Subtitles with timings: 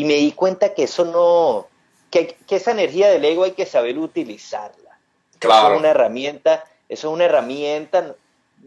[0.00, 1.66] y me di cuenta que eso no,
[2.10, 4.98] que, que esa energía del ego hay que saber utilizarla.
[5.38, 5.66] Claro.
[5.66, 8.16] Eso es una herramienta, eso es una herramienta,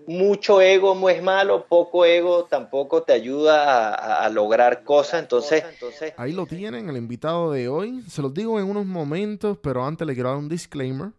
[0.05, 5.63] mucho ego no es malo, poco ego tampoco te ayuda a, a lograr cosas, entonces,
[5.67, 8.03] entonces Ahí lo tienen, el invitado de hoy.
[8.07, 11.13] Se los digo en unos momentos, pero antes le quiero dar un disclaimer.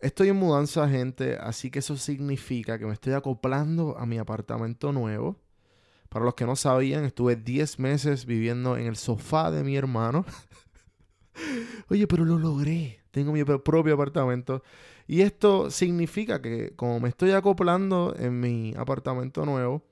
[0.00, 4.90] Estoy en mudanza, gente, así que eso significa que me estoy acoplando a mi apartamento
[4.90, 5.36] nuevo.
[6.12, 10.26] Para los que no sabían, estuve 10 meses viviendo en el sofá de mi hermano.
[11.88, 13.00] Oye, pero lo logré.
[13.10, 14.62] Tengo mi propio apartamento.
[15.06, 19.86] Y esto significa que como me estoy acoplando en mi apartamento nuevo,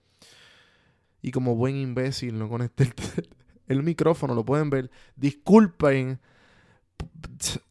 [1.22, 2.94] y como buen imbécil no conecté el,
[3.68, 4.90] el micrófono, lo pueden ver.
[5.16, 6.20] Disculpen.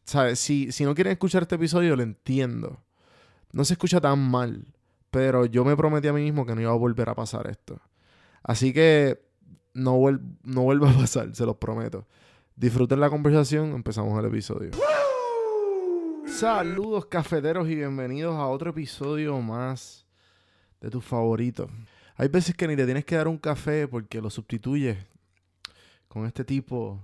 [0.02, 0.40] ¿Sabes?
[0.40, 2.82] Si, si no quieren escuchar este episodio, lo entiendo.
[3.52, 4.66] No se escucha tan mal.
[5.12, 7.80] Pero yo me prometí a mí mismo que no iba a volver a pasar esto.
[8.42, 9.20] Así que
[9.74, 12.06] no, vuel- no vuelva a pasar, se los prometo.
[12.56, 14.70] Disfruten la conversación, empezamos el episodio.
[16.26, 20.06] Saludos cafeteros y bienvenidos a otro episodio más
[20.80, 21.70] de tus favoritos.
[22.16, 24.98] Hay veces que ni te tienes que dar un café porque lo sustituyes
[26.08, 27.00] con este tipo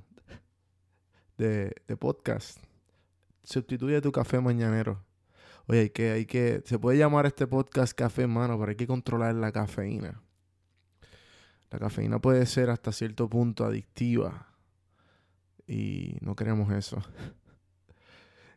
[1.37, 2.59] de, de podcast.
[3.43, 5.03] Sustituye tu café mañanero.
[5.69, 8.87] Oye, hay que, hay que, se puede llamar este podcast café mano, pero hay que
[8.87, 10.21] controlar la cafeína.
[11.77, 14.49] La cafeína puede ser hasta cierto punto adictiva.
[15.67, 17.03] Y no queremos eso.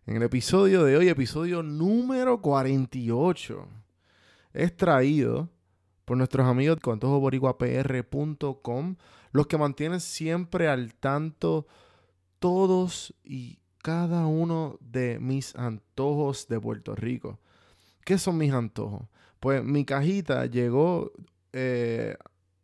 [0.05, 3.67] En el episodio de hoy, episodio número 48,
[4.53, 5.49] es traído
[6.05, 8.95] por nuestros amigos de antojoboricuapr.com,
[9.33, 11.67] los que mantienen siempre al tanto
[12.39, 17.37] todos y cada uno de mis antojos de Puerto Rico.
[18.03, 19.03] ¿Qué son mis antojos?
[19.39, 21.11] Pues mi cajita llegó
[21.53, 22.17] eh,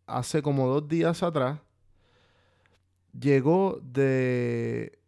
[0.08, 1.60] hace como dos días atrás.
[3.18, 5.00] Llegó de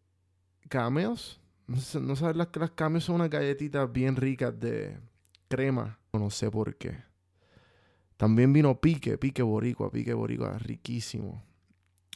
[0.69, 1.41] cameos.
[1.67, 4.97] No, sabes las, las cameos son unas galletitas bien ricas de
[5.47, 5.99] crema.
[6.13, 6.97] No sé por qué.
[8.15, 11.43] También vino pique, pique boricua, pique boricua, riquísimo.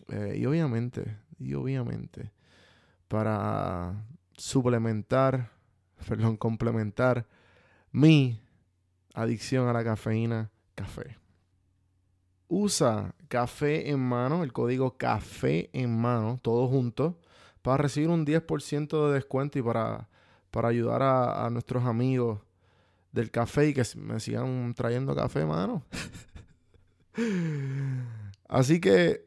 [0.08, 2.32] Eh, y obviamente, y obviamente,
[3.08, 4.06] para
[4.36, 5.52] suplementar,
[6.08, 7.28] perdón, complementar
[7.92, 8.42] mi
[9.14, 11.21] adicción a la cafeína, café.
[12.54, 17.18] Usa café en mano, el código café en mano, todo junto,
[17.62, 20.10] para recibir un 10% de descuento y para,
[20.52, 22.42] para ayudar a, nuestros amigos
[23.14, 25.86] del café y que me sigan trayendo café, mano.
[28.50, 29.26] Así que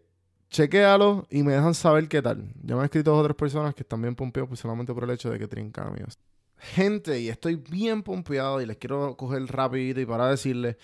[0.50, 2.52] chequéalo y me dejan saber qué tal.
[2.62, 5.30] Ya me han escrito otras personas que están bien pompeados pues solamente por el hecho
[5.30, 6.18] de que tienen cambios.
[6.58, 10.76] Gente, y estoy bien pompeado y les quiero coger rapidito y para decirles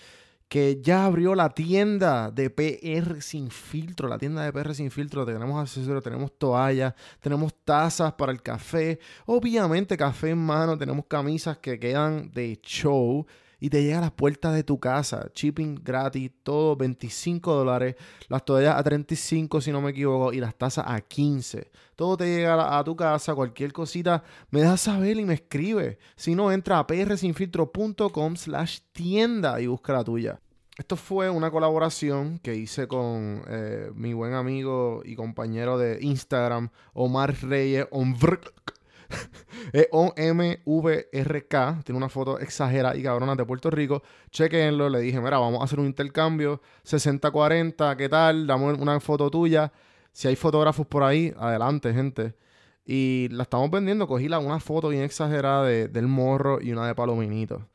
[0.51, 5.25] que ya abrió la tienda de PR sin filtro, la tienda de PR sin filtro,
[5.25, 11.57] tenemos accesorios, tenemos toallas, tenemos tazas para el café, obviamente café en mano, tenemos camisas
[11.59, 13.25] que quedan de show
[13.61, 17.95] y te llega a las puertas de tu casa, shipping gratis, todo 25 dólares,
[18.27, 21.69] las toallas a 35 si no me equivoco y las tazas a 15.
[21.95, 25.99] Todo te llega a, tu casa, cualquier cosita, me dejas saber y me escribe.
[26.15, 30.41] Si no, entra a prsinfiltro.com slash tienda y busca la tuya.
[30.75, 36.69] Esto fue una colaboración que hice con eh, mi buen amigo y compañero de Instagram,
[36.93, 37.85] Omar Reyes,
[39.73, 41.81] es O-M-V-R-K.
[41.83, 44.01] Tiene una foto exagerada y cabrona de Puerto Rico.
[44.31, 44.89] Chequenlo.
[44.89, 46.61] Le dije, mira, vamos a hacer un intercambio.
[46.85, 48.47] 60-40, ¿qué tal?
[48.47, 49.71] Dame una foto tuya.
[50.11, 52.35] Si hay fotógrafos por ahí, adelante, gente.
[52.85, 54.07] Y la estamos vendiendo.
[54.07, 57.67] Cogí la, una foto bien exagerada de- del morro y una de Palominito.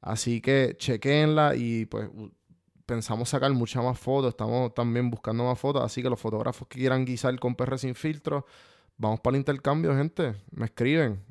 [0.00, 2.08] Así que chequenla y pues
[2.86, 4.30] pensamos sacar muchas más fotos.
[4.30, 5.82] Estamos también buscando más fotos.
[5.82, 8.46] Así que los fotógrafos que quieran guisar con PR sin filtro,
[8.98, 10.34] vamos para el intercambio, gente.
[10.50, 11.24] Me escriben.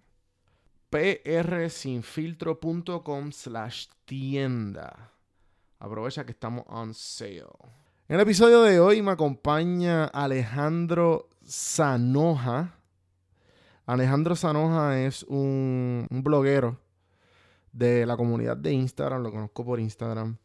[0.90, 5.12] prsinfiltro.com slash tienda.
[5.80, 7.46] Aprovecha que estamos on sale.
[8.08, 12.74] En el episodio de hoy me acompaña Alejandro Sanoja.
[13.86, 16.80] Alejandro Sanoja es un, bloguero
[17.72, 20.38] de la comunidad de Instagram, lo conozco por Instagram.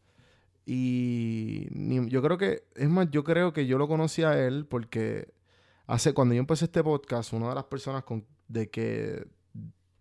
[0.65, 1.67] Y
[2.09, 5.33] yo creo que, es más, yo creo que yo lo conocí a él porque
[5.87, 9.25] hace, cuando yo empecé este podcast, una de las personas con, de que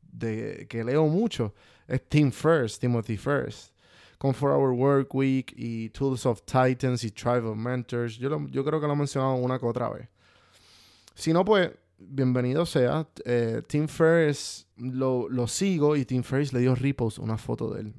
[0.03, 1.55] de que leo mucho
[1.89, 3.73] es Team First, Timothy First.
[4.19, 8.19] Con 4 Hour Work Week y Tools of Titans y Tribe of Mentors.
[8.19, 10.09] Yo, lo- yo creo que lo he mencionado una que otra vez.
[11.15, 13.09] Si no, pues, bienvenido sea.
[13.25, 17.81] Eh, Tim Ferriss lo, lo sigo y Tim Ferriss le dio repost una foto de
[17.81, 17.95] él.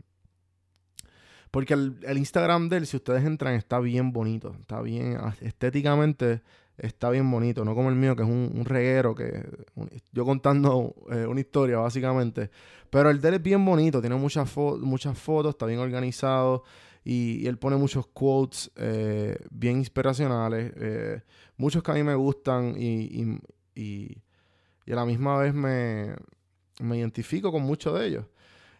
[1.51, 4.55] Porque el, el Instagram de él, si ustedes entran, está bien bonito.
[4.61, 6.41] Está bien, estéticamente
[6.77, 9.45] está bien bonito, no como el mío, que es un, reguero, que
[10.11, 12.49] yo contando eh, una historia básicamente.
[12.89, 16.63] Pero el de él es bien bonito, tiene muchas, muchas fotos, está bien organizado
[17.03, 21.21] y, él pone muchos quotes eh, bien inspiracionales, eh,
[21.57, 23.39] muchos que a mí me gustan y,
[23.75, 24.21] y,
[24.91, 26.13] a la misma vez me,
[26.81, 28.25] me identifico con muchos de ellos.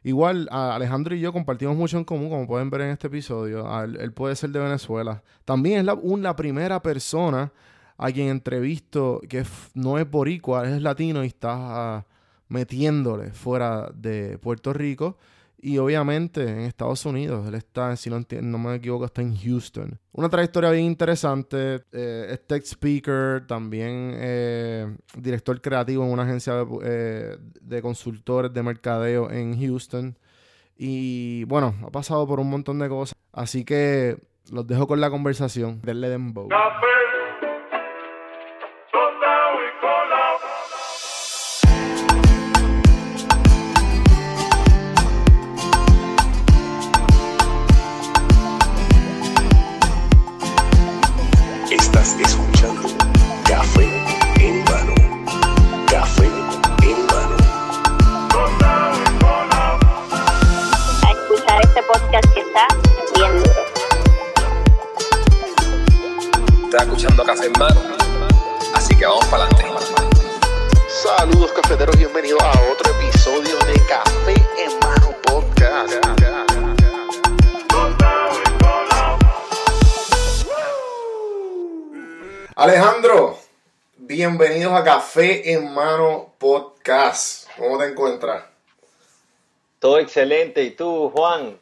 [0.05, 3.65] Igual, Alejandro y yo compartimos mucho en común, como pueden ver en este episodio.
[3.83, 5.23] él, puede ser de Venezuela.
[5.45, 7.53] También es la, la primera persona
[8.03, 9.45] a quien entrevisto que
[9.75, 12.05] no es boricua, es latino y está ah,
[12.49, 15.17] metiéndole fuera de Puerto Rico.
[15.57, 19.97] Y obviamente en Estados Unidos, él está, si no, no me equivoco, está en Houston.
[20.11, 26.55] Una trayectoria bien interesante, eh, es tech speaker, también eh, director creativo en una agencia
[26.55, 30.17] de, eh, de, consultores de mercadeo en Houston.
[30.75, 33.17] Y bueno, ha pasado por un montón de cosas.
[33.31, 34.17] Así que
[34.51, 36.49] los dejo con la conversación del Dembow.
[36.51, 37.02] escuchando
[85.13, 87.47] Café en Mano Podcast.
[87.55, 88.45] ¿Cómo te encuentras?
[89.77, 90.63] Todo excelente.
[90.63, 91.59] ¿Y tú, Juan?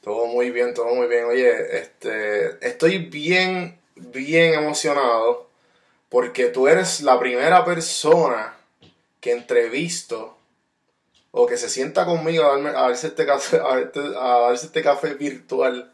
[0.00, 1.24] Todo muy bien, todo muy bien.
[1.24, 5.48] Oye, este, estoy bien bien emocionado
[6.08, 8.56] porque tú eres la primera persona
[9.20, 10.36] que entrevisto
[11.32, 15.92] o que se sienta conmigo a, darme, a darse este café, a, este café virtual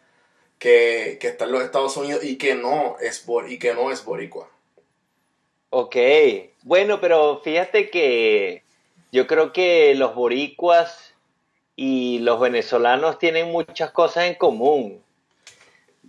[0.58, 4.50] que, está en los Estados Unidos y que no es, y que no es boricua.
[5.70, 5.96] Ok,
[6.62, 8.62] bueno, pero fíjate que
[9.12, 11.14] yo creo que los boricuas
[11.76, 15.02] y los venezolanos tienen muchas cosas en común.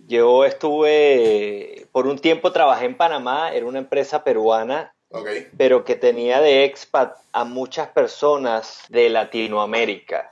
[0.06, 4.94] Yo estuve, por un tiempo trabajé en Panamá, era una empresa peruana,
[5.56, 10.30] pero que tenía de expat a muchas personas de Latinoamérica.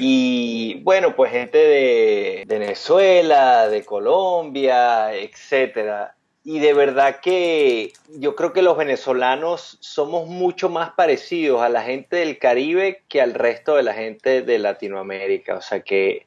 [0.00, 6.16] Y bueno, pues gente de Venezuela, de Colombia, etcétera.
[6.52, 11.80] Y de verdad que yo creo que los venezolanos somos mucho más parecidos a la
[11.80, 15.54] gente del Caribe que al resto de la gente de Latinoamérica.
[15.54, 16.26] O sea que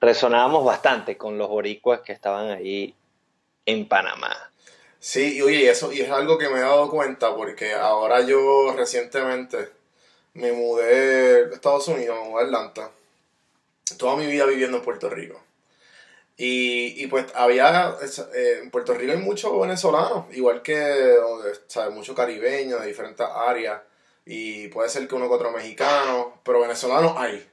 [0.00, 2.94] resonábamos bastante con los boricuas que estaban ahí
[3.66, 4.52] en Panamá.
[5.00, 8.74] Sí, y oye, eso y es algo que me he dado cuenta porque ahora yo
[8.76, 9.70] recientemente
[10.34, 12.90] me mudé a Estados Unidos, me mudé a Atlanta.
[13.98, 15.42] Toda mi vida viviendo en Puerto Rico.
[16.36, 17.96] Y, y pues había,
[18.34, 21.16] eh, en Puerto Rico hay muchos venezolanos, igual que
[21.92, 23.82] muchos caribeños de diferentes áreas.
[24.26, 27.46] Y puede ser que uno que otro mexicano, pero venezolanos hay.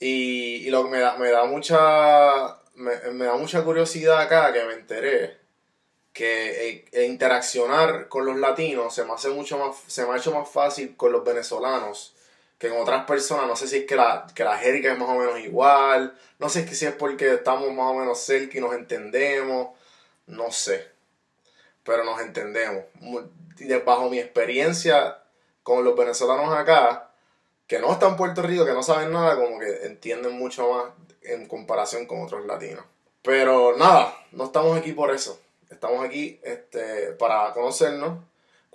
[0.00, 2.60] Y, lo que me da, me da mucha.
[2.74, 5.38] Me, da mucha curiosidad acá que me enteré
[6.12, 10.32] que e, interaccionar con los latinos se me hace mucho más, se me ha hecho
[10.32, 12.14] más fácil con los venezolanos
[12.58, 13.46] que con otras personas.
[13.46, 16.48] No sé si es que la, que la jerga es más o menos igual, no
[16.48, 19.68] sé si es porque estamos más o menos cerca y nos entendemos,
[20.26, 20.88] no sé.
[21.84, 22.84] Pero nos entendemos.
[23.84, 25.18] Bajo mi experiencia
[25.62, 27.10] con los venezolanos acá,
[27.66, 30.84] que no están en Puerto Rico, que no saben nada, como que entienden mucho más
[31.22, 32.84] en comparación con otros latinos.
[33.22, 35.40] Pero nada, no estamos aquí por eso.
[35.70, 38.18] Estamos aquí este, para conocernos.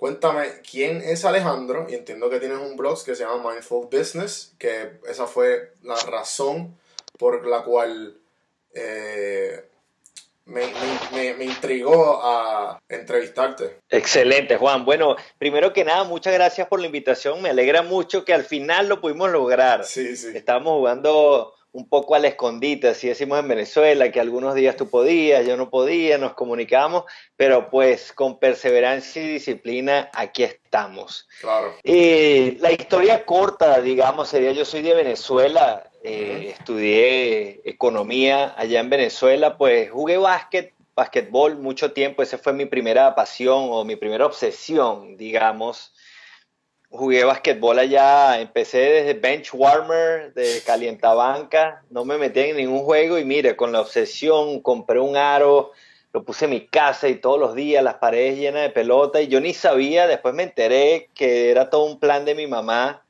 [0.04, 4.52] Cuéntame quién es Alejandro y entiendo que tienes un blog que se llama Mindful Business,
[4.58, 6.78] que esa fue la razón
[7.18, 8.14] por la cual
[8.74, 9.64] eh,
[10.44, 10.66] me,
[11.10, 13.78] me, intrigó a entrevistarte.
[13.88, 14.84] Excelente, Juan.
[14.84, 17.40] Bueno, primero que nada, muchas gracias por la invitación.
[17.40, 19.86] Me alegra mucho que al final lo pudimos lograr.
[19.86, 20.32] Sí, sí.
[20.34, 25.44] Estamos jugando un poco al escondite, así decimos en Venezuela, que algunos días tú podías,
[25.44, 27.02] yo no podía, nos comunicamos,
[27.36, 31.28] pero pues con perseverancia y disciplina aquí estamos.
[31.40, 31.74] Claro.
[31.82, 38.90] Eh, la historia corta, digamos, sería yo soy de Venezuela, eh, estudié economía allá en
[38.90, 44.26] Venezuela, pues jugué básquet, básquetbol mucho tiempo, esa fue mi primera pasión o mi primera
[44.26, 45.92] obsesión, digamos.
[46.96, 53.18] Jugué básquetbol allá, empecé desde bench warmer, de calientabanca, no me metí en ningún juego
[53.18, 55.72] y mire, con la obsesión compré un aro,
[56.12, 59.26] lo puse en mi casa y todos los días las paredes llenas de pelota y
[59.26, 63.04] yo ni sabía, después me enteré que era todo un plan de mi mamá,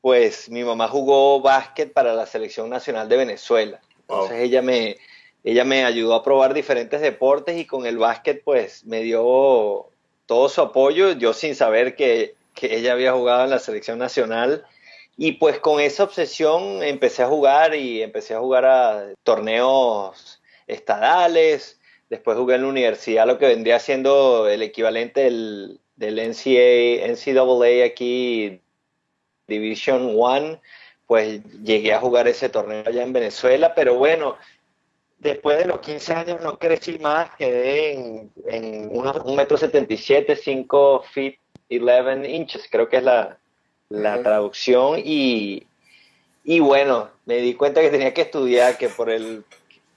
[0.00, 3.80] pues mi mamá jugó básquet para la selección nacional de Venezuela.
[4.02, 4.96] Entonces ella me
[5.42, 9.88] ella me ayudó a probar diferentes deportes y con el básquet pues me dio
[10.26, 14.66] todo su apoyo, yo sin saber que, que ella había jugado en la selección nacional.
[15.16, 21.80] Y pues con esa obsesión empecé a jugar y empecé a jugar a torneos estadales.
[22.10, 27.84] Después jugué en la universidad lo que vendría siendo el equivalente del, del NCAA, NCAA
[27.84, 28.60] aquí,
[29.46, 30.60] Division One.
[31.06, 34.36] Pues llegué a jugar ese torneo allá en Venezuela, pero bueno,
[35.18, 41.04] después de los 15 años no crecí más, quedé en, en un metro 77, 5
[41.12, 41.38] feet
[41.70, 43.38] 11 inches, creo que es la,
[43.88, 45.66] la traducción, y,
[46.44, 49.44] y bueno, me di cuenta que tenía que estudiar, que por el,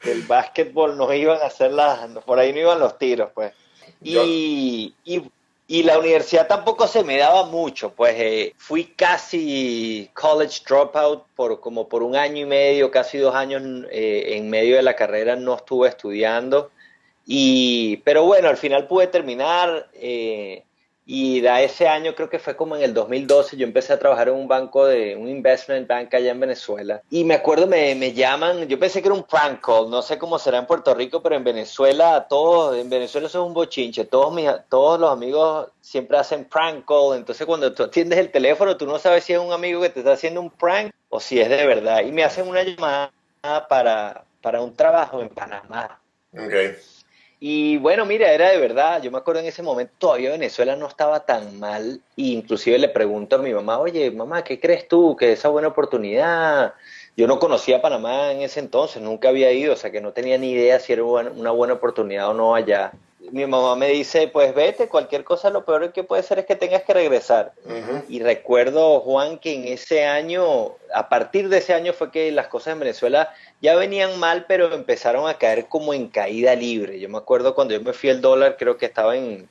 [0.04, 3.54] el básquetbol no iban a hacer las, por ahí no iban los tiros, pues.
[4.04, 5.22] Y, y,
[5.68, 11.60] y, la universidad tampoco se me daba mucho, pues eh, fui casi college dropout por
[11.60, 13.62] como por un año y medio, casi dos años
[13.92, 16.72] eh, en medio de la carrera no estuve estudiando.
[17.28, 19.90] Y, pero bueno, al final pude terminar.
[19.94, 20.64] Eh,
[21.06, 24.30] y da ese año, creo que fue como en el 2012, yo empecé a trabajar
[24.30, 27.02] en un banco de un investment bank allá en Venezuela.
[27.10, 30.18] Y me acuerdo, me, me llaman, yo pensé que era un prank call, no sé
[30.18, 34.06] cómo será en Puerto Rico, pero en Venezuela, todos, en Venezuela eso es un bochinche.
[34.06, 37.18] Todos, mis, todos los amigos siempre hacen prank call.
[37.18, 40.00] Entonces, cuando tú atiendes el teléfono, tú no sabes si es un amigo que te
[40.00, 42.02] está haciendo un prank o si es de verdad.
[42.06, 43.12] Y me hacen una llamada
[43.68, 46.00] para, para un trabajo en Panamá.
[46.34, 46.78] Okay.
[47.44, 49.02] Y bueno, mira, era de verdad.
[49.02, 52.00] Yo me acuerdo en ese momento todavía Venezuela no estaba tan mal.
[52.16, 55.16] E inclusive le pregunto a mi mamá, oye, mamá, ¿qué crees tú?
[55.16, 56.76] Que esa buena oportunidad.
[57.18, 60.38] Yo no conocía Panamá en ese entonces, nunca había ido, o sea que no tenía
[60.38, 62.92] ni idea si era una buena oportunidad o no allá.
[63.30, 66.56] Mi mamá me dice, pues vete, cualquier cosa, lo peor que puede ser es que
[66.56, 67.54] tengas que regresar.
[67.66, 68.04] Uh -huh.
[68.10, 72.48] Y recuerdo, Juan, que en ese año, a partir de ese año fue que las
[72.48, 77.00] cosas en Venezuela ya venían mal, pero empezaron a caer como en caída libre.
[77.00, 79.48] Yo me acuerdo cuando yo me fui el dólar, creo que estaba en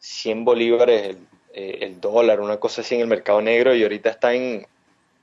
[0.00, 1.18] 100 bolívares el,
[1.54, 4.66] eh, el dólar, una cosa así en el mercado negro, y ahorita está en,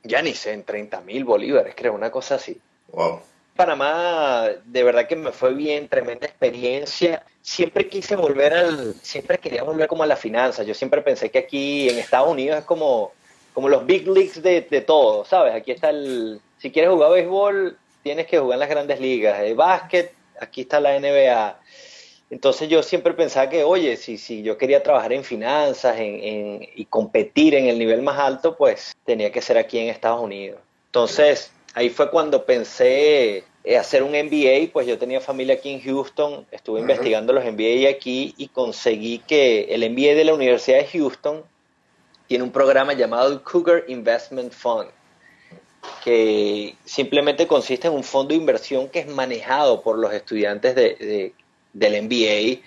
[0.04, 2.60] ya ni sé, en 30 mil bolívares, creo, una cosa así.
[2.88, 3.22] Wow.
[3.56, 7.24] Panamá, de verdad que me fue bien, tremenda experiencia.
[7.42, 10.64] Siempre quise volver al, siempre quería volver como a la finanza.
[10.64, 13.14] Yo siempre pensé que aquí en Estados Unidos es como,
[13.54, 15.56] como los big leagues de, de todo, ¿sabes?
[15.56, 19.40] Aquí está el, si quieres jugar béisbol, tienes que jugar en las grandes ligas.
[19.40, 21.58] El básquet, aquí está la NBA.
[22.32, 26.70] Entonces yo siempre pensaba que, oye, si, si yo quería trabajar en finanzas en, en,
[26.76, 30.60] y competir en el nivel más alto, pues tenía que ser aquí en Estados Unidos.
[30.88, 33.44] Entonces ahí fue cuando pensé
[33.80, 36.90] hacer un MBA, pues yo tenía familia aquí en Houston, estuve uh -huh.
[36.90, 41.44] investigando los MBA aquí y conseguí que el MBA de la Universidad de Houston
[42.28, 44.90] tiene un programa llamado el Cougar Investment Fund
[46.04, 50.96] que simplemente consiste en un fondo de inversión que es manejado por los estudiantes de,
[50.96, 51.34] de,
[51.74, 52.62] del MBA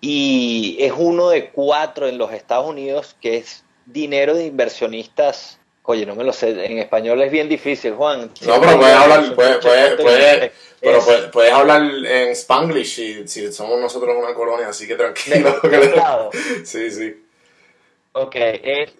[0.00, 5.58] y es uno de cuatro en los Estados Unidos que es dinero de inversionistas.
[5.86, 8.30] Oye, no me lo sé, en español es bien difícil, Juan.
[8.42, 13.52] No, pero puedes hablar, puedes, puedes, puedes, pero puedes, puedes, hablar en Spanglish si, si
[13.52, 15.60] somos nosotros una colonia, así que tranquilo.
[15.60, 16.30] Claro.
[16.64, 17.24] sí, sí.
[18.12, 18.92] Ok, es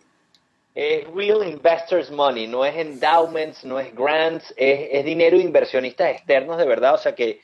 [0.77, 6.11] es real investors money, no es endowments, no es grants, es, es, dinero de inversionistas
[6.11, 7.41] externos de verdad, o sea que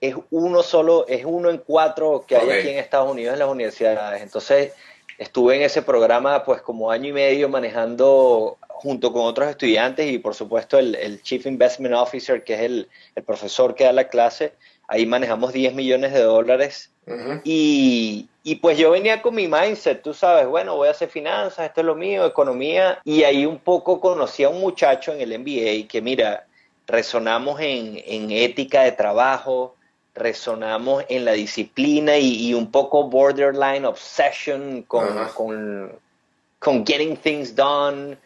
[0.00, 2.58] es uno solo, es uno en cuatro que hay okay.
[2.58, 4.20] aquí en Estados Unidos en las universidades.
[4.20, 4.72] Entonces
[5.18, 10.18] estuve en ese programa pues como año y medio manejando junto con otros estudiantes y
[10.18, 14.08] por supuesto el, el Chief Investment Officer, que es el, el, profesor que da la
[14.08, 14.52] clase,
[14.88, 16.90] ahí manejamos 10 millones de dólares.
[17.06, 17.40] Uh -huh.
[17.44, 21.66] y, y pues yo venía con mi mindset, tú sabes, bueno, voy a hacer finanzas,
[21.66, 25.38] esto es lo mío, economía, y ahí un poco conocí a un muchacho en el
[25.38, 26.46] MBA que, mira,
[26.86, 29.76] resonamos en, en ética de trabajo,
[30.14, 35.34] resonamos en la disciplina y, y un poco borderline obsession con, uh -huh.
[35.34, 35.92] con,
[36.58, 38.16] con, getting things done,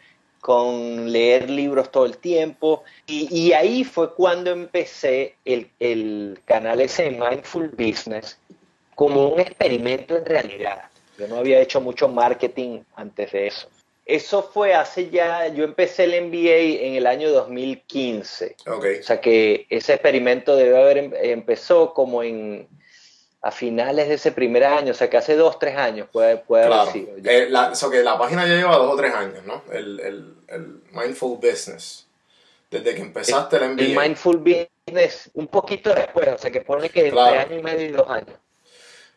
[0.41, 2.85] con leer libros todo el tiempo.
[3.07, 8.39] Y, y ahí fue cuando empecé el, el canal ese Mindful Business
[8.95, 10.91] como un experimento en realidad.
[11.19, 13.69] Yo no había hecho mucho marketing antes de eso.
[14.05, 18.57] Eso fue hace ya, yo empecé el MBA en el año 2015.
[18.67, 19.01] Okay.
[19.01, 22.67] O sea que ese experimento debe haber em, empezó como en
[23.41, 26.67] a finales de ese primer año, o sea que hace dos, tres años puede, puede
[26.67, 26.83] claro.
[26.83, 27.13] haber sido.
[27.25, 29.63] Eh, la, so que la página ya lleva dos o tres años, ¿no?
[29.73, 32.07] El, el, el Mindful Business.
[32.71, 33.83] desde que empezaste el MBA.
[33.83, 37.37] El Mindful Business un poquito después, o sea que pone que Claro.
[37.37, 38.37] entre año y medio y dos años.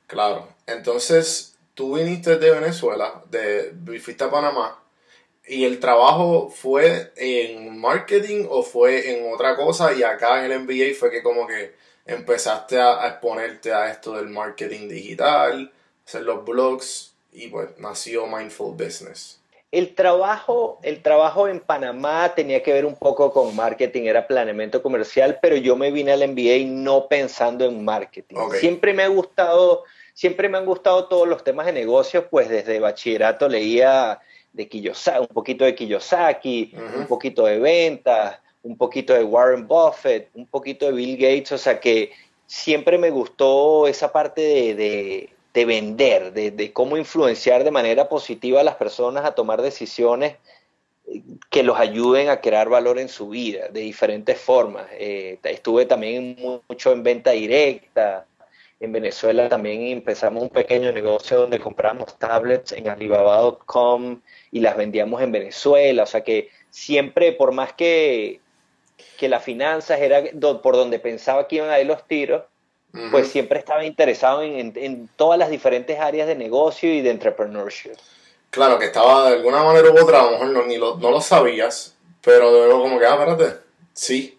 [0.08, 0.50] Claro.
[0.68, 4.78] Entonces, tú viniste de Venezuela, de, fuiste a Panamá,
[5.48, 10.60] y el trabajo fue en marketing o fue en otra cosa, y acá en el
[10.62, 11.74] MBA fue que como que
[12.06, 15.72] empezaste a, a exponerte a esto del marketing digital,
[16.06, 19.40] hacer los blogs, y pues nació Mindful Business.
[19.72, 24.84] El trabajo, el trabajo en Panamá tenía que ver un poco con marketing, era planeamiento
[24.84, 28.36] comercial, pero yo me vine al MBA no pensando en marketing.
[28.60, 32.82] Siempre me ha gustado, siempre me han gustado todos los temas de negocios, pues desde
[32.82, 34.20] bachillerato leía
[34.52, 40.30] de Kiyosaki, un poquito de Kiyosaki, un poquito de ventas, un poquito de Warren Buffett,
[40.36, 42.12] un poquito de Bill Gates, o sea que
[42.46, 48.08] siempre me gustó esa parte de, de- de vender, de, de cómo influenciar de manera
[48.08, 50.36] positiva a las personas a tomar decisiones
[51.08, 54.86] eh, que los ayuden a crear valor en su vida de diferentes formas.
[54.94, 56.38] Eh, estuve también
[56.70, 58.26] mucho en venta directa.
[58.80, 65.22] En Venezuela también empezamos un pequeño negocio donde compramos tablets en Alibaba.com y las vendíamos
[65.22, 66.04] en Venezuela.
[66.04, 68.40] O sea que siempre, por más que,
[69.18, 72.44] que las finanzas era do- por donde pensaba que iban a ir los tiros,
[73.10, 77.12] pues siempre estaba interesado en, en- en todas las diferentes áreas de negocio y de
[77.12, 77.94] entrepreneurship.
[78.50, 81.10] Claro, que estaba de alguna manera u otra, a lo mejor no, ni lo, no
[81.10, 83.60] lo sabías, pero luego como que, ah, espérate,
[83.94, 84.38] sí,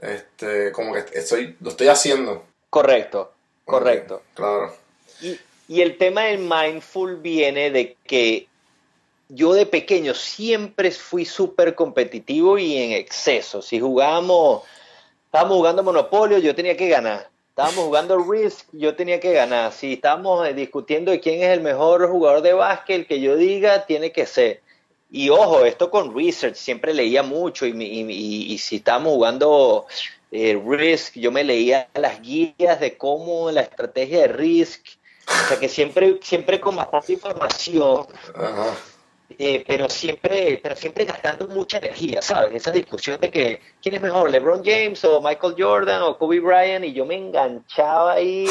[0.00, 2.44] este, como que estoy, lo estoy haciendo.
[2.70, 3.32] Correcto,
[3.66, 4.22] correcto.
[4.34, 4.74] Claro.
[5.20, 5.38] Y,
[5.68, 8.46] y el tema del mindful viene de que
[9.28, 13.60] yo de pequeño siempre fui súper competitivo y en exceso.
[13.62, 14.62] Si jugábamos,
[15.26, 17.28] estábamos jugando Monopolio, yo tenía que ganar.
[17.50, 19.72] Estábamos jugando Risk, yo tenía que ganar.
[19.72, 23.34] Si estábamos eh, discutiendo de quién es el mejor jugador de básquet, el que yo
[23.36, 24.60] diga, tiene que ser.
[25.10, 29.86] Y ojo, esto con research, siempre leía mucho y, y- y si estábamos jugando
[30.32, 34.84] eh, Risk, yo me leía las guías de cómo la estrategia de Risk,
[35.26, 38.76] o sea que siempre, siempre con bastante información, Ajá.
[39.38, 42.54] Eh, pero siempre, pero siempre gastando mucha energía, ¿sabes?
[42.54, 46.84] Esa discusión de que quién es mejor, LeBron James o Michael Jordan o Kobe Bryant,
[46.84, 48.46] y yo me enganchaba ahí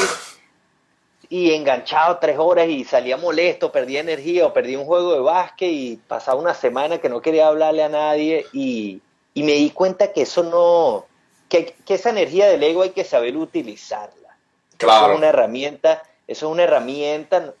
[1.28, 5.70] y enganchado tres horas y salía molesto, perdía energía o perdía un juego de básquet
[5.72, 9.00] y pasaba una semana que no quería hablarle a nadie y,
[9.34, 11.06] y me di cuenta que eso no,
[11.48, 14.36] que, que esa energía del ego hay que saber utilizarla.
[14.78, 15.12] Eso Claro.
[15.12, 17.54] es una herramienta, eso es una herramienta.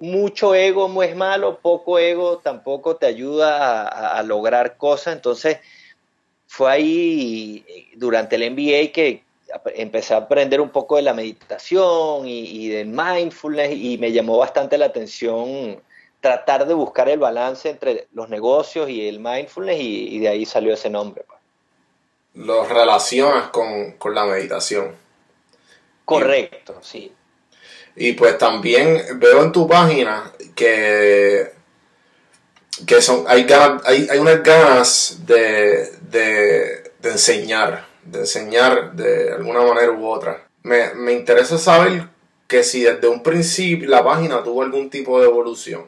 [0.00, 5.14] Mucho ego no es malo, poco ego tampoco te ayuda a, lograr cosas.
[5.14, 5.58] Entonces,
[6.46, 9.24] fue ahí eh, durante el MBA que
[9.74, 14.38] empecé a aprender un poco de la meditación y, y del mindfulness y me llamó
[14.38, 15.80] bastante la atención
[16.20, 20.46] tratar de buscar el balance entre los negocios y el mindfulness y, y de ahí
[20.46, 21.24] salió ese nombre.
[21.26, 21.38] pues.
[22.34, 24.96] Lo relacionas con, con la meditación.
[26.04, 27.12] Correcto, sí.
[27.96, 31.52] Y pues también veo en tu página que,
[32.86, 33.46] que son, hay,
[33.84, 40.48] hay, hay unas ganas de, de, enseñar, de enseñar de alguna manera u otra.
[40.62, 42.08] Me, me interesa saber
[42.48, 45.86] que si desde un principio la página tuvo algún tipo de evolución,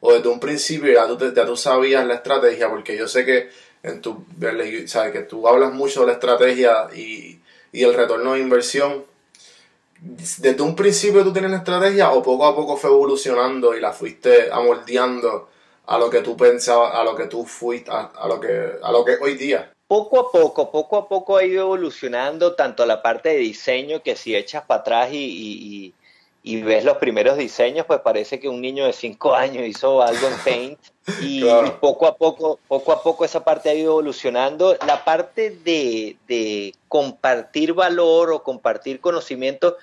[0.00, 3.50] o desde un principio ya tú, ya tú sabías la estrategia, porque yo sé que
[3.82, 4.24] en tu,
[4.86, 7.40] sabes que tú hablas mucho de la estrategia y,
[7.72, 9.04] y el retorno de inversión
[10.00, 14.50] desde un principio tú tienes estrategia o poco a poco fue evolucionando y la fuiste
[14.50, 15.48] amoldeando
[15.86, 18.92] a lo que tú pensabas, a lo que tú fuiste, a, a lo que a
[18.92, 19.72] lo que hoy día.
[19.86, 24.14] Poco a poco, poco a poco ha ido evolucionando tanto la parte de diseño que
[24.14, 25.94] si echas para atrás y, y-
[26.42, 30.02] y- y ves los primeros diseños, pues parece que un niño de 5 años hizo
[30.02, 30.78] algo en Paint
[31.20, 31.78] y Claro.
[31.80, 34.76] poco a poco, poco a poco esa parte ha ido evolucionando.
[34.86, 39.76] La parte de, de compartir valor o compartir conocimiento,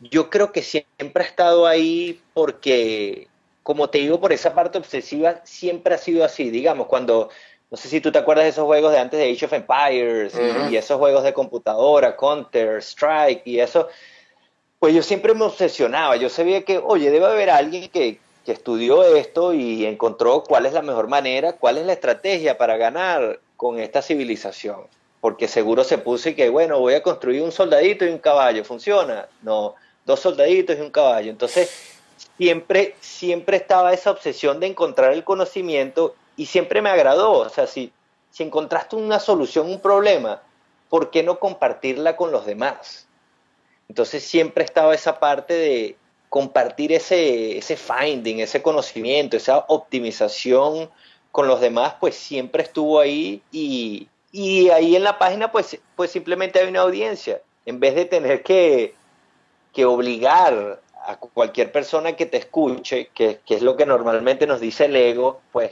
[0.00, 3.28] yo creo que siempre ha estado ahí porque,
[3.62, 6.50] como te digo, por esa parte obsesiva, siempre ha sido así.
[6.50, 7.30] Digamos, cuando,
[7.70, 10.34] no sé si tú te acuerdas de esos juegos de antes de Age of Empires
[10.34, 10.70] y- Ujú.
[10.70, 13.88] y, esos juegos de computadora, Counter, Strike y eso,
[14.82, 16.16] pues yo siempre me obsesionaba.
[16.16, 20.72] Yo sabía que, oye, debe haber alguien que, que estudió esto y encontró cuál es
[20.72, 24.88] la mejor manera, cuál es la estrategia para ganar con esta civilización.
[25.20, 28.64] Porque seguro se puso y que, bueno, voy a construir un soldadito y un caballo.
[28.64, 29.28] ¿Funciona?
[29.42, 31.30] No, dos soldaditos y un caballo.
[31.30, 31.94] Entonces,
[32.36, 37.34] siempre, siempre estaba esa obsesión de encontrar el conocimiento y siempre me agradó.
[37.34, 37.92] O sea, si,
[38.32, 40.42] si encontraste una solución, un problema,
[40.88, 43.06] ¿por qué no compartirla con los demás?
[43.92, 45.96] Entonces siempre estaba esa parte de
[46.30, 50.88] compartir ese, ese finding, ese conocimiento, esa optimización
[51.30, 56.10] con los demás, pues siempre estuvo ahí y, y ahí en la página pues, pues
[56.10, 57.42] simplemente hay una audiencia.
[57.66, 58.94] En vez de tener que,
[59.74, 64.62] que obligar a cualquier persona que te escuche, que, que, es lo que normalmente nos
[64.62, 65.70] dice el ego, pues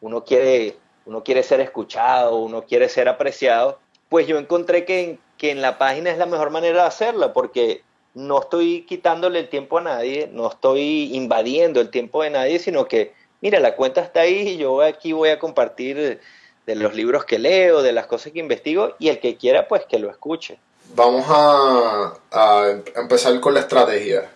[0.00, 3.78] uno quiere, uno quiere ser escuchado, uno quiere ser apreciado,
[4.08, 7.82] pues yo encontré que que en la página es la mejor manera de hacerlo, porque
[8.14, 12.86] no estoy quitándole el tiempo a nadie, no estoy invadiendo el tiempo de nadie, sino
[12.86, 16.20] que, mira, la cuenta está ahí y yo aquí voy a compartir
[16.66, 19.84] de los libros que leo, de las cosas que investigo, y el que quiera, pues
[19.86, 20.58] que lo escuche.
[20.94, 24.30] Vamos a, a empezar con la estrategia.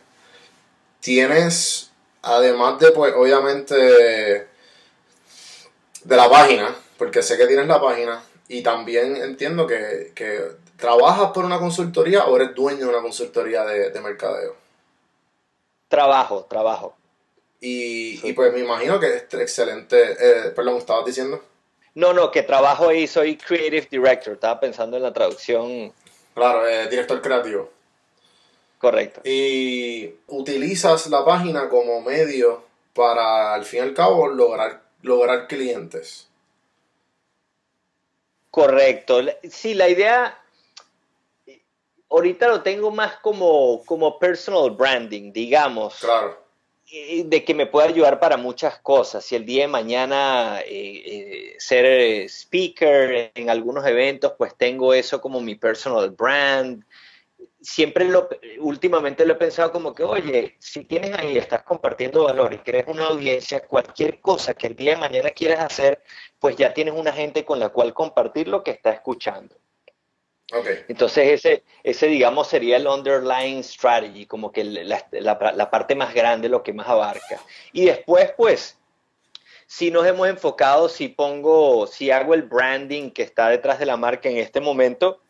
[1.01, 1.91] Tienes,
[2.23, 4.47] además de, pues, obviamente, de
[6.17, 11.45] la página, porque sé que tienes la página, y también entiendo que, que ¿Trabajas por
[11.45, 14.57] una consultoría o eres dueño de una consultoría de, mercadeo?
[15.87, 16.97] Trabajo, trabajo.
[17.61, 20.17] Y, y, pues me imagino que es excelente.
[20.19, 21.41] Eh, perdón, ¿estabas diciendo?
[21.95, 24.35] No, no, que trabajo ahí, soy creative director.
[24.35, 25.93] Estaba pensando en la traducción.
[26.35, 27.71] Claro, eh, director creativo.
[28.79, 29.21] Correcto.
[29.23, 36.27] Y utilizas la página como medio para, al fin y al cabo, lograr, lograr clientes.
[38.51, 39.21] Correcto.
[39.49, 40.42] Sí, la idea
[42.13, 45.97] ahorita lo tengo más como, como personal branding, digamos.
[46.01, 46.43] Claro.
[47.25, 49.25] De que me puede ayudar para muchas cosas.
[49.25, 55.19] Si el día de mañana eh, eh, ser speaker en algunos eventos, pues tengo eso
[55.21, 56.85] como mi personal brand.
[57.63, 62.53] Siempre lo, últimamente lo he pensado como que, oye, si tienes ahí, estás compartiendo valor
[62.53, 66.03] y crees una audiencia, cualquier cosa que el día de mañana quieras hacer,
[66.39, 69.57] pues ya tienes una gente con la cual compartir lo que está escuchando.
[70.89, 76.49] Entonces ese, ese, digamos, sería el underlying strategy, como que la, la, parte más grande,
[76.49, 77.41] lo que más abarca.
[77.73, 78.79] Y después, pues,
[79.67, 83.97] si nos hemos enfocado, si pongo, si hago el branding que está detrás de la
[83.97, 85.21] marca en este momento,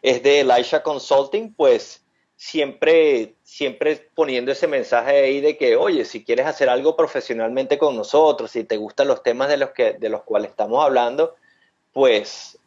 [0.00, 2.02] es de Elisha Consulting, pues
[2.36, 7.94] siempre, siempre poniendo ese mensaje ahí de que, oye, si quieres hacer algo profesionalmente con
[7.94, 11.36] nosotros, si te gustan los temas de los, que, de los cuales estamos hablando,
[11.92, 12.58] pues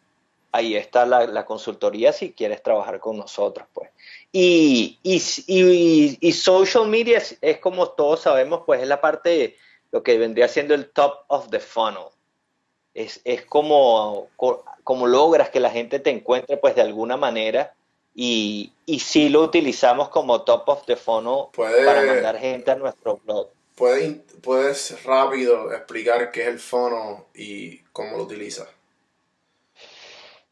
[0.55, 3.89] ahí está la, consultoría si quieres trabajar con nosotros, pues.
[4.31, 9.57] Y, y, social media es, como todos sabemos, pues es la parte,
[9.91, 12.05] lo que vendría siendo el top of the funnel.
[12.93, 14.29] Es, como,
[14.83, 17.73] como logras que la gente te encuentre, pues de alguna manera,
[18.13, 23.19] y, y sí lo utilizamos como top of the funnel para mandar gente a nuestro
[23.25, 23.49] blog.
[23.75, 28.69] ¿Puedes, ¿Puedes rápido explicar qué es el funnel y cómo lo utilizas?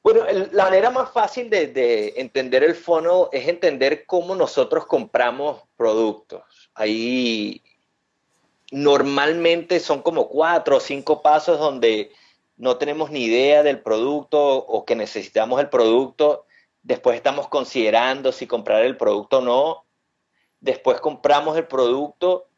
[0.03, 6.69] Bueno, la manera más fácil de, entender el fono es entender cómo nosotros compramos productos.
[6.73, 7.63] Ahí
[8.71, 12.11] normalmente son como cuatro o cinco pasos donde
[12.57, 16.47] no tenemos ni idea del producto o que necesitamos el producto.
[16.81, 19.85] Después estamos considerando si comprar el producto o no.
[20.59, 22.49] Después compramos el producto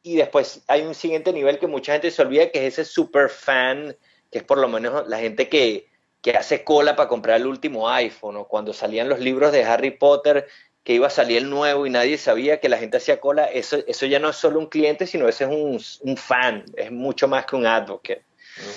[0.00, 3.30] y después hay un siguiente nivel que mucha gente se olvida que es ese super
[3.30, 3.96] fan,
[4.30, 5.87] que es por lo menos la gente que
[6.28, 9.92] que hace cola para comprar el último iPhone, o cuando salían los libros de Harry
[9.92, 10.46] Potter,
[10.84, 13.78] que iba a salir el nuevo y nadie sabía que la gente hacía cola, eso,
[13.86, 17.28] eso ya no es solo un cliente, sino ese es un, un fan, es mucho
[17.28, 18.26] más que un advocate.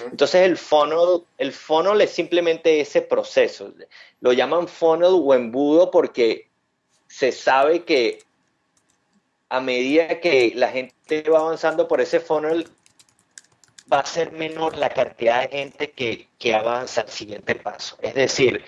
[0.05, 3.73] Entonces el funnel, el funnel es simplemente ese proceso.
[4.21, 6.47] Lo llaman funnel o embudo porque
[7.07, 8.19] se sabe que
[9.49, 12.65] a medida que la gente va avanzando por ese funnel,
[13.91, 17.97] va a ser menor la cantidad de gente que, que avanza al siguiente paso.
[18.01, 18.63] Es decir,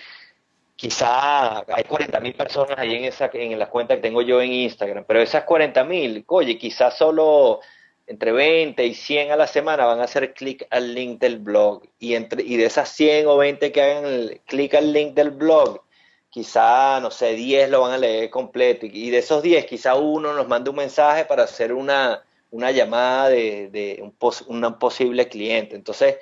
[0.76, 4.52] quizá hay 40 mil personas ahí en, esa, en la cuenta que tengo yo en
[4.52, 7.60] Instagram, pero esas 40 mil, oye, quizás solo
[8.06, 11.82] entre 20 y 100 a la semana van a hacer clic al link del blog
[11.98, 15.80] y, entre, y de esas 100 o 20 que hagan clic al link del blog,
[16.28, 20.34] quizá, no sé, 10 lo van a leer completo y de esos 10 quizá uno
[20.34, 22.22] nos manda un mensaje para hacer una
[22.54, 25.74] una llamada de, un, posible cliente.
[25.74, 26.18] Entonces,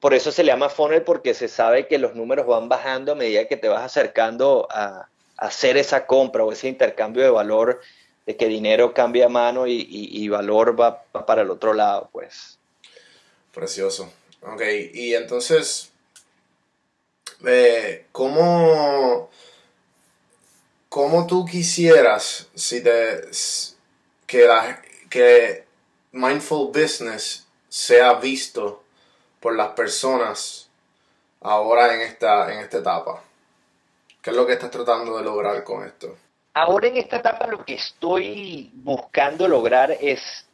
[0.00, 3.14] por eso se le llama funnel porque se sabe que los números van bajando a
[3.14, 7.80] medida que te vas acercando a, hacer esa compra o ese intercambio de valor,
[8.24, 12.58] de que dinero cambia mano y, valor va, para el otro lado, pues.
[13.54, 14.10] Precioso.
[14.42, 14.62] Ok,
[14.94, 15.92] y entonces,
[17.46, 19.30] eh, ¿cómo,
[20.88, 23.20] ¿cómo tú quisieras si te,
[24.26, 25.64] que la, que
[26.12, 28.82] mindful business sea visto
[29.40, 30.68] por las personas
[31.40, 33.22] ahora en esta, en esta etapa?
[34.22, 36.16] ¿Qué es lo que estás tratando de lograr con esto?
[36.54, 40.46] Ahora en esta etapa lo que estoy buscando lograr es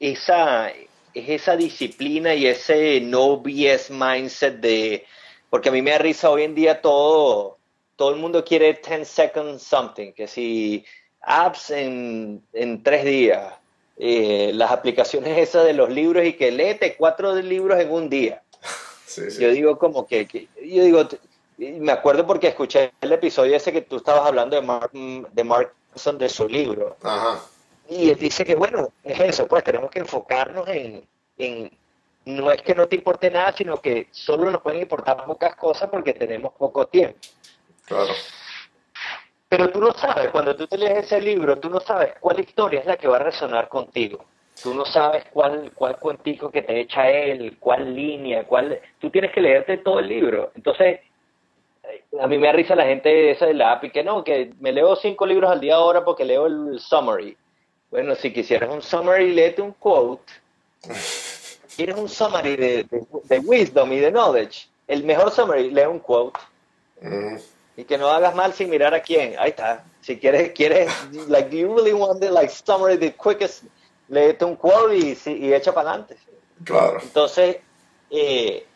[0.00, 5.06] esa, es esa disciplina y ese no BS mindset de,
[5.48, 7.58] porque a mí me da risa hoy en día todo,
[7.96, 10.84] todo el mundo quiere 10 seconds something, que si
[11.22, 13.54] apps en, en tres días,
[13.98, 18.42] eh, las aplicaciones esas de los libros y que léete cuatro libros en un día.
[19.06, 19.40] Sí, sí.
[19.40, 21.08] Yo digo como que, que- yo digo,
[21.56, 25.72] me acuerdo porque escuché el episodio ese que tú estabas hablando de Mark, de Mark
[25.90, 26.96] Manson, de su libro.
[27.02, 27.40] Ajá.
[27.88, 31.02] Y él dice que, bueno, es eso, pues tenemos que enfocarnos en,
[31.38, 31.70] en,
[32.26, 35.88] no es que no te importe nada, sino que solo nos pueden importar pocas cosas
[35.88, 37.16] porque tenemos poco tiempo.
[37.86, 38.12] Claro.
[39.48, 42.80] Pero tú no sabes, cuando tú te lees ese libro, tú no sabes cuál historia
[42.80, 44.24] es la que va a resonar contigo.
[44.62, 48.80] Tú no sabes cuál, cuál cuentico que te echa él, cuál línea, cuál...
[48.98, 50.50] Tú tienes que leerte todo el libro.
[50.56, 51.00] Entonces,
[51.84, 54.24] eh, a mí me da risa la gente esa de la app y que no,
[54.24, 57.36] que me leo cinco libros al día ahora porque leo el summary.
[57.90, 60.32] Bueno, si quisieras un summary, léete un quote.
[61.76, 64.66] Quieres un summary de, de, de wisdom y de knowledge.
[64.88, 66.40] El mejor summary, lee un quote.
[67.02, 67.38] Ujú.
[67.76, 69.34] Y que no hagas mal sin mirar a quién.
[69.38, 69.84] Ahí está.
[70.00, 70.90] Si quieres, quieres,
[71.28, 73.64] like, you really want the, like, summary, the quickest,
[74.08, 76.16] léete un quote y, y echa para adelante.
[76.64, 77.00] Claro.
[77.02, 77.58] Entonces,
[78.10, 78.66] eh,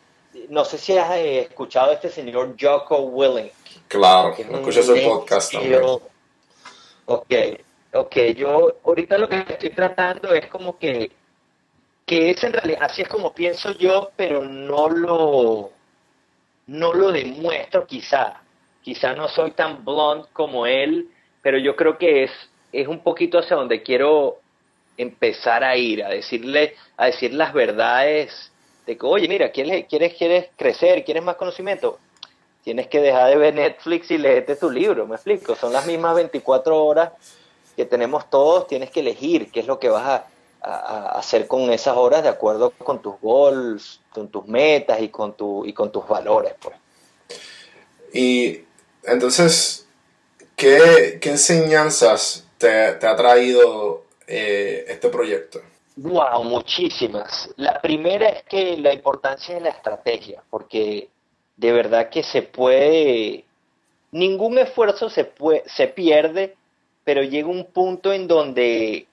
[0.49, 3.51] no sé si has eh, escuchado a este señor Jocko Willink.
[3.87, 4.33] Claro.
[4.33, 5.81] es su Navy podcast también.
[7.05, 7.33] Ok,
[7.93, 8.15] ok.
[8.35, 11.11] Yo ahorita lo que estoy tratando es como que,
[12.05, 15.71] que es en realidad, así es como pienso yo, pero no lo,
[16.67, 18.41] no lo demuestro quizá.
[18.81, 21.09] Quizá no soy tan blunt como él,
[21.41, 22.31] pero yo creo que es,
[22.71, 24.39] es un poquito hacia donde quiero
[24.97, 28.51] empezar a ir, a decirle, a decir las verdades
[28.85, 31.99] de que, oye, mira, ¿quieres, quieres, quieres crecer, quieres más conocimiento?
[32.63, 35.55] Tienes que dejar de ver Netflix y leerte tu libro, me explico.
[35.55, 37.11] Son las mismas 24 horas
[37.75, 40.25] que tenemos todos, tienes que elegir qué es lo que vas a
[41.17, 45.65] hacer con esas horas de acuerdo con tus goals, con tus metas y con, tu,
[45.65, 46.75] y con tus valores, pues.
[48.13, 48.65] Y
[49.03, 49.87] entonces,
[50.55, 55.61] ¿qué, qué enseñanzas te, te ha traído eh, este proyecto?
[55.95, 57.49] Wow, muchísimas.
[57.57, 61.09] La primera es que la importancia de la estrategia, porque
[61.57, 63.45] de verdad que se puede,
[64.11, 66.55] ningún esfuerzo se puede, se pierde,
[67.03, 69.07] pero llega un punto en donde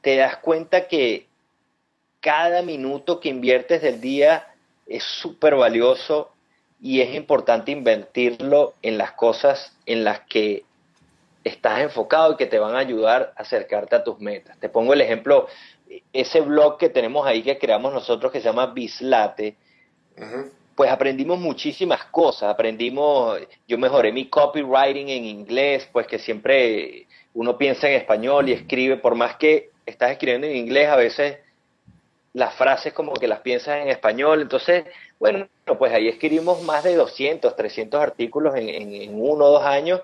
[0.00, 1.26] te das cuenta que
[2.20, 4.52] cada minuto que inviertes del día
[4.86, 6.30] es súper valioso
[6.80, 10.64] y es importante invertirlo en las cosas en las que
[11.44, 14.58] estás enfocado y que te van a ayudar a acercarte a tus metas.
[14.58, 15.46] Te pongo el ejemplo,
[16.12, 19.56] ese blog que tenemos ahí que creamos nosotros que se llama Bislate,
[20.74, 27.56] pues aprendimos muchísimas cosas, aprendimos, yo mejoré mi copywriting en inglés, pues que siempre uno
[27.56, 31.38] piensa en español y escribe, por más que estás escribiendo en inglés, a veces
[32.32, 34.84] las frases como que las piensas en español, entonces,
[35.18, 40.00] bueno, pues ahí escribimos más de 200, 300 artículos en, en, uno o dos años,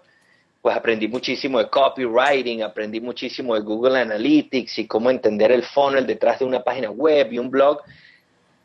[0.61, 6.07] pues aprendí muchísimo de copywriting, aprendí muchísimo de Google Analytics y cómo entender el funnel
[6.07, 7.81] detrás de una página web y un blog,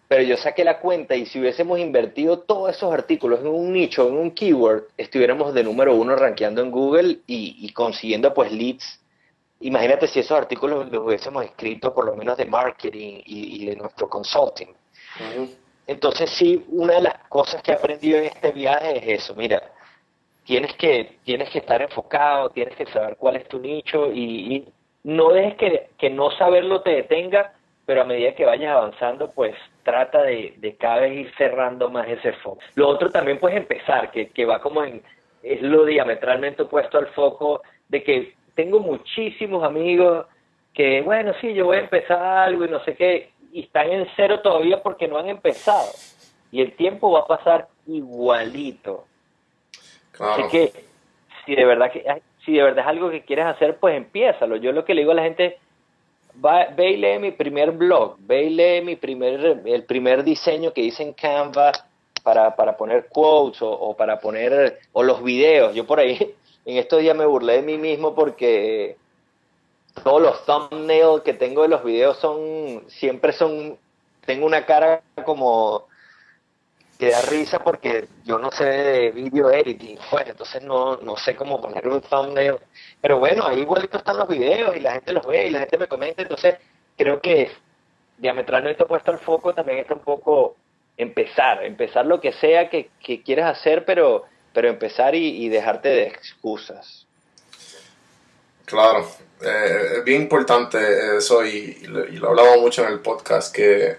[0.07, 4.07] pero yo saqué la cuenta y si hubiésemos invertido todos esos artículos en un nicho,
[4.07, 8.99] en un keyword, estuviéramos de número uno rankeando en Google y, y consiguiendo pues leads.
[9.59, 14.07] Imagínate si esos artículos los hubiésemos escrito por lo menos de marketing y, de nuestro
[14.07, 14.69] consulting.
[15.87, 19.61] Entonces sí, una de las cosas que he aprendido en este viaje es eso, mira,
[20.43, 24.67] tienes que, tienes que estar enfocado, tienes que saber cuál es tu nicho y, y
[25.03, 27.53] no dejes que, que no saberlo te detenga,
[27.85, 32.07] pero a medida que vayas avanzando, pues trata de, de cada vez ir cerrando más
[32.09, 32.59] ese foco.
[32.75, 35.01] Lo otro también pues empezar, que, que va como en,
[35.41, 40.25] es lo diametralmente opuesto al foco de que tengo muchísimos amigos
[40.73, 44.07] que, bueno, sí, yo voy a empezar algo y no sé qué, y están en
[44.15, 45.89] cero todavía porque no han empezado.
[46.51, 49.05] Y el tiempo va a pasar igualito.
[50.11, 50.45] Claro.
[50.45, 50.85] Así que
[51.43, 52.05] si de verdad que
[52.45, 54.57] si de verdad es algo que quieres hacer, pues empiézalo.
[54.57, 55.57] Yo lo que le digo a la gente,
[56.43, 60.71] va, ve y lee mi primer blog, ve y lee mi primer, el primer diseño
[60.71, 61.71] que hice en Canva
[62.21, 65.73] para, para poner quotes o, o para poner, o los videos.
[65.73, 68.97] Yo por ahí, en estos días me burlé de mí mismo porque
[70.03, 73.77] todos los thumbnails que tengo de los videos son, siempre son,
[74.25, 75.87] tengo una cara como
[76.97, 81.35] que da risa porque yo no sé de video editing, pues, entonces no, no sé
[81.35, 82.55] cómo poner un thumbnail.
[82.99, 85.77] Pero bueno, ahí igualito están los videos y la gente los ve y la gente
[85.77, 86.55] me comenta, entonces
[86.97, 87.51] creo que
[88.17, 90.55] diametralmente opuesto al foco también está un poco
[90.97, 95.89] empezar, empezar lo que sea que, que quieras hacer, pero, pero empezar y, y dejarte
[95.89, 97.05] de excusas.
[98.65, 99.07] Claro,
[99.41, 103.97] eh, bien importante eso y, y lo, hablamos mucho en el podcast, que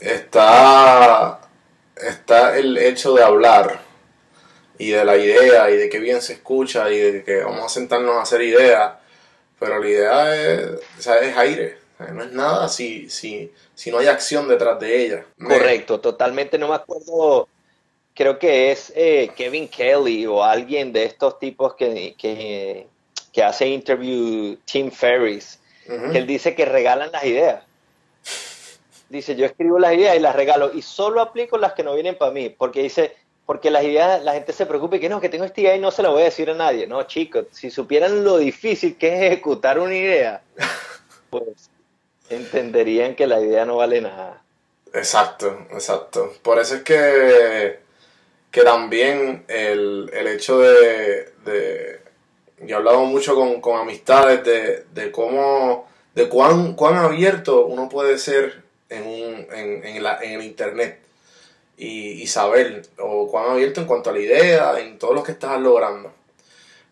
[0.00, 1.40] está
[1.96, 3.80] está el hecho de hablar
[4.78, 7.68] y de la idea y de que bien se escucha y de que vamos a
[7.68, 8.94] sentarnos a hacer ideas,
[9.58, 11.78] pero la idea es, o sea, es aire,
[12.12, 15.26] no es nada si, si, si no hay acción detrás de ella.
[15.38, 16.58] Correcto, totalmente.
[16.58, 17.48] No me acuerdo,
[18.14, 22.88] creo que es eh, Kevin Kelly o alguien de estos tipos que, que,
[23.34, 26.12] que hace interview Tim Ferriss, Ujú.
[26.12, 27.62] que él dice que regalan las ideas.
[29.08, 32.16] Dice, yo escribo las ideas y las regalo y solo aplico las que no vienen
[32.16, 35.28] para mí, porque dice, porque las ideas, la gente se preocupa y que no, que
[35.28, 36.86] tengo esta idea y no se la voy a decir a nadie.
[36.86, 40.40] No, chicos, si supieran lo difícil que es ejecutar una idea,
[41.30, 41.68] pues
[42.30, 44.42] entenderían que la idea no vale nada.
[44.94, 46.32] Exacto, exacto.
[46.42, 47.80] Por eso es que,
[48.50, 52.03] que también el, el hecho de, de-
[52.60, 55.86] Yo he hablado mucho con, con amistades de, de cómo...
[56.14, 61.00] de cuán, cuán abierto uno puede ser en, un, en, en, la, en el internet
[61.76, 65.32] y, y saber, o cuán abierto en cuanto a la idea, en todo lo que
[65.32, 66.12] estás logrando.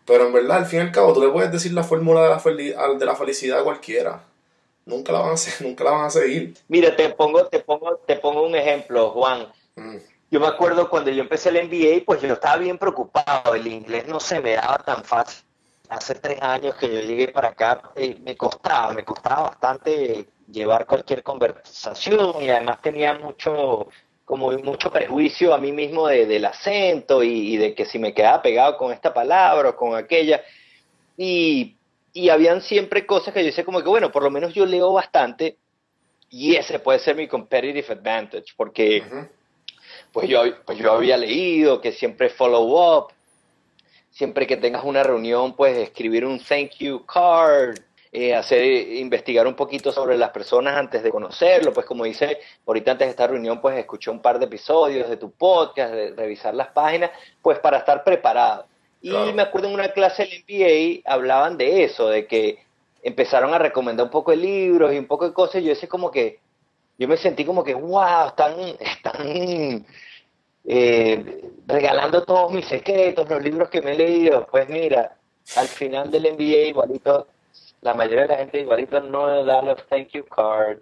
[0.05, 2.29] Pero en verdad, al fin y al cabo, tú le puedes decir la fórmula de
[2.29, 4.23] la, fel- de la felicidad a cualquiera.
[4.85, 6.55] Nunca la van a, hacer, nunca la van a seguir.
[6.67, 9.47] Mira, te pongo, te pongo, te pongo un ejemplo, Juan.
[9.75, 9.97] Mm.
[10.31, 13.55] Yo me acuerdo cuando yo empecé el MBA, pues yo estaba bien preocupado.
[13.55, 15.43] El inglés no se me daba tan fácil.
[15.89, 20.85] Hace tres años que yo llegué para acá, eh, me costaba, me costaba bastante llevar
[20.85, 23.87] cualquier conversación y además tenía mucho,
[24.25, 28.13] como mucho prejuicio a mí mismo de- del acento y, y de que si me
[28.13, 30.41] quedaba pegado con esta palabra o con aquella.
[31.17, 31.75] Y,
[32.13, 34.93] y habían siempre cosas que yo decía como que, bueno, por lo menos yo leo
[34.93, 35.57] bastante
[36.29, 39.03] y ese puede ser mi competitive advantage, porque
[40.11, 43.07] pues yo, pues yo había leído que siempre follow up,
[44.13, 47.79] siempre que tengas una reunión, pues escribir un thank you card,
[48.11, 52.91] eh, hacer, investigar un poquito sobre las personas antes de conocerlo, pues como dice, ahorita
[52.91, 56.53] antes de esta reunión, pues escuché un par de episodios de tu podcast, de revisar
[56.53, 57.09] las páginas,
[57.41, 58.67] pues para estar preparado.
[59.01, 59.33] Y Claro.
[59.33, 62.59] me acuerdo en una clase del MBA hablaban de eso, de que
[63.01, 65.89] empezaron a recomendar un poco de libros y un poco de cosas, y yo decía
[65.89, 66.39] como que,
[66.99, 69.85] yo me sentí como que, wow, están, están
[70.65, 74.47] eh, regalando todos mis secretos, los libros que me he leído.
[74.49, 75.17] Pues mira,
[75.55, 77.27] al final del MBA igualito,
[77.81, 80.79] la mayoría de la gente igualito no da los thank you card,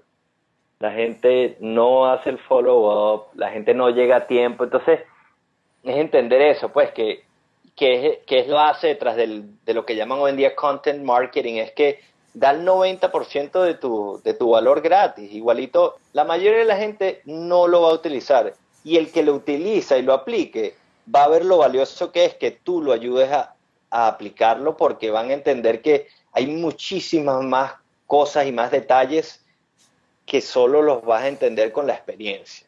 [0.79, 5.01] la gente no hace el follow up, la gente no llega a tiempo, entonces
[5.83, 7.23] es entender eso, pues que,
[7.75, 10.55] que, es, que es lo hace detrás del, de lo que llaman hoy en día
[10.55, 11.99] content marketing, es que
[12.33, 15.31] da el 90% de tu, de tu valor gratis.
[15.31, 18.53] Igualito, la mayoría de la gente no lo va a utilizar.
[18.83, 20.75] Y el que lo utiliza y lo aplique,
[21.13, 23.55] va a ver lo valioso que es que tú lo ayudes a,
[23.93, 27.73] aplicarlo porque van a entender que hay muchísimas más
[28.07, 29.41] cosas y más detalles
[30.25, 32.65] que solo los vas a entender con la experiencia.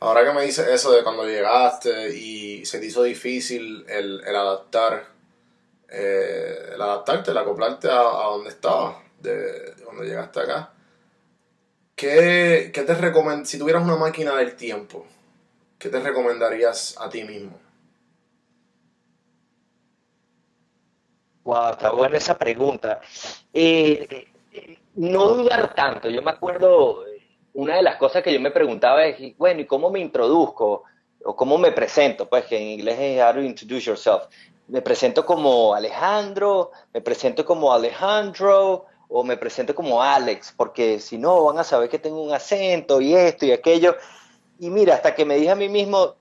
[0.00, 5.08] Ahora que me dices eso de cuando llegaste y se te hizo difícil el, adaptar,
[5.90, 10.72] eh, el adaptarte, el acoplarte a, a donde estabas, de, de cuando llegaste acá,
[11.98, 15.04] ¿qué, qué te recomend si tuvieras una máquina del tiempo,
[15.78, 17.58] qué te recomendarías a ti mismo?
[21.44, 23.00] Wow, está buena esa pregunta.
[23.52, 24.28] Eh,
[24.94, 26.08] no dudar tanto.
[26.08, 27.04] Yo me acuerdo,
[27.54, 30.84] una de las cosas que yo me preguntaba es, bueno, ¿y cómo me introduzco?
[31.24, 34.24] O cómo me presento, pues que en inglés es how to introduce yourself.
[34.68, 41.18] Me presento como Alejandro, me presento como Alejandro, o me presento como Alex, porque si
[41.18, 43.96] no van a saber que tengo un acento y esto y aquello.
[44.58, 46.14] Y mira, hasta que me dije a mí mismo,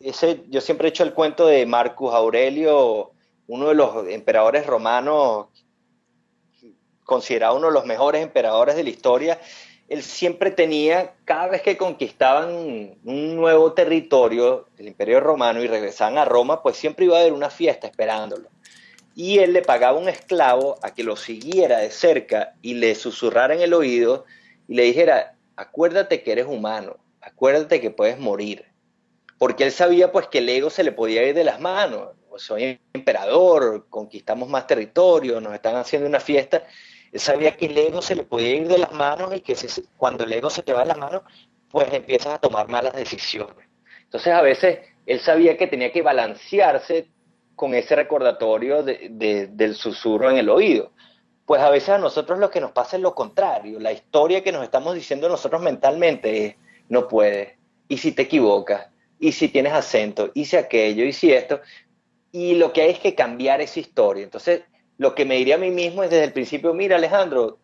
[0.00, 3.12] ese, yo siempre he hecho el cuento de Marcus Aurelio,
[3.46, 5.46] uno de los emperadores romanos,
[7.04, 9.40] considerado uno de los mejores emperadores de la historia,
[9.88, 12.50] él siempre tenía, cada vez que conquistaban
[13.04, 17.32] un nuevo territorio, el imperio romano, y regresaban a Roma, pues siempre iba a haber
[17.32, 18.48] una fiesta esperándolo.
[19.18, 23.54] Y él le pagaba un esclavo a que lo siguiera de cerca y le susurrara
[23.54, 24.26] en el oído
[24.68, 28.66] y le dijera, acuérdate que eres humano, acuérdate que puedes morir.
[29.38, 32.10] Porque él sabía pues que el ego se le podía ir de las manos.
[32.36, 36.64] Soy emperador, conquistamos más territorio, nos están haciendo una fiesta.
[37.10, 39.82] Él sabía que el ego se le podía ir de las manos y que se,
[39.96, 41.22] cuando el ego se te va de las manos,
[41.70, 43.66] pues empiezas a tomar malas decisiones.
[44.02, 47.08] Entonces a veces él sabía que tenía que balancearse
[47.56, 50.92] con ese recordatorio de, de, del susurro en el oído.
[51.46, 53.80] Pues a veces a nosotros lo que nos pasa es lo contrario.
[53.80, 56.54] La historia que nos estamos diciendo nosotros mentalmente es,
[56.88, 57.54] no puedes,
[57.88, 58.88] y si te equivocas,
[59.18, 61.60] y si tienes acento, y si aquello, y si esto.
[62.32, 64.24] Y lo que hay es que cambiar esa historia.
[64.24, 64.62] Entonces,
[64.98, 67.58] lo que me diría a mí mismo es desde el principio, mira Alejandro,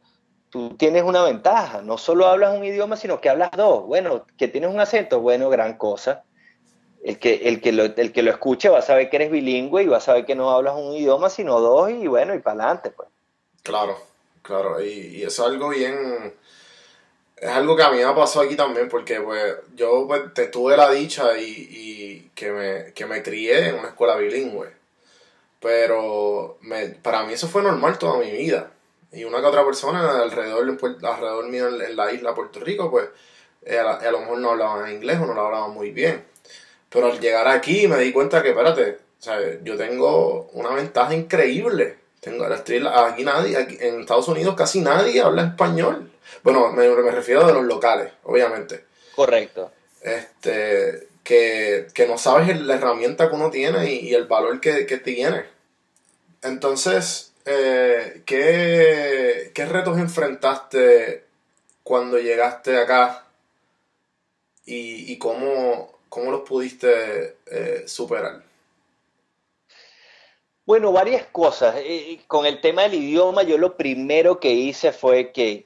[0.49, 1.82] tú tienes una ventaja.
[1.82, 3.84] No solo hablas un idioma, sino que hablas dos.
[3.84, 6.24] Bueno, que tienes un acento, bueno, gran cosa.
[7.03, 9.82] El que, el, que lo, el que lo escuche va a saber que eres bilingüe
[9.82, 12.64] y va a saber que no hablas un idioma, sino dos, y bueno, y para
[12.64, 13.09] adelante, pues.
[13.62, 13.98] Claro,
[14.42, 14.80] claro.
[14.84, 16.34] Y, eso es algo bien.
[17.36, 20.76] Es algo que a mí me pasó aquí también, porque pues yo pues, te, tuve
[20.76, 24.68] la dicha y, y que, me, que me crié en una escuela bilingüe.
[25.61, 28.70] Pero me, para mí eso fue normal toda mi vida.
[29.12, 30.66] Y una que otra persona alrededor,
[31.03, 33.09] alrededor mío en, la isla de Puerto Rico, pues
[33.62, 36.24] eh, a lo mejor no hablaban inglés o no lo hablaban muy bien.
[36.93, 41.97] Pero al llegar aquí me di cuenta que, espérate, sea, yo tengo una ventaja increíble.
[42.20, 46.11] Tengo, estoy- aquí nadie, aquí, en Estados Unidos casi nadie habla español.
[46.43, 48.84] Bueno, me, me refiero de los locales, obviamente.
[49.14, 49.72] Correcto.
[50.03, 54.61] Este, que, que no sabes el- la herramienta que uno tiene y, y el valor
[54.61, 55.45] que, que tiene.
[56.43, 61.24] Entonces, eh, ¿qué, ¿qué retos enfrentaste
[61.84, 63.24] cuando llegaste acá
[64.66, 68.42] y, y cómo, cómo los pudiste eh, superar?
[70.66, 71.76] Bueno, varias cosas.
[71.78, 75.64] Eh, con el tema del idioma, yo lo primero que hice fue que,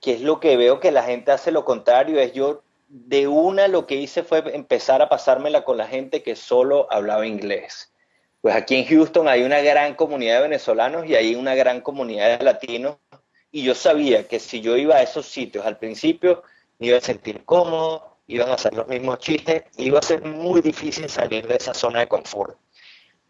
[0.00, 3.68] que es lo que veo que la gente hace lo contrario, es yo de una
[3.68, 7.92] lo que hice fue empezar a pasármela con la gente que solo hablaba inglés.
[8.40, 12.38] Pues aquí en Houston hay una gran comunidad de venezolanos y hay una gran comunidad
[12.38, 12.96] de latinos
[13.52, 16.42] y yo sabía que si yo iba a esos sitios al principio
[16.78, 20.60] me iba a sentir cómodo, iban a hacer los mismos chistes, iba a ser muy
[20.60, 22.58] difícil salir de esa zona de confort.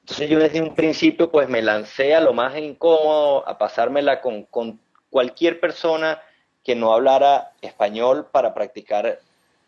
[0.01, 4.45] Entonces yo desde un principio pues me lancé a lo más incómodo, a pasármela con,
[4.45, 4.81] con
[5.11, 6.23] cualquier persona
[6.63, 9.21] que no hablara español para practicar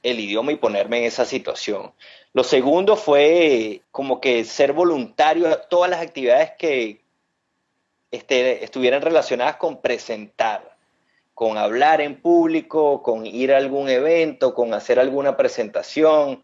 [0.03, 1.93] el idioma y ponerme en esa situación.
[2.33, 7.01] Lo segundo fue como que ser voluntario a todas las actividades que
[8.11, 10.78] este, estuvieran relacionadas con presentar,
[11.39, 16.43] con hablar en público, con ir a algún evento, con hacer alguna presentación,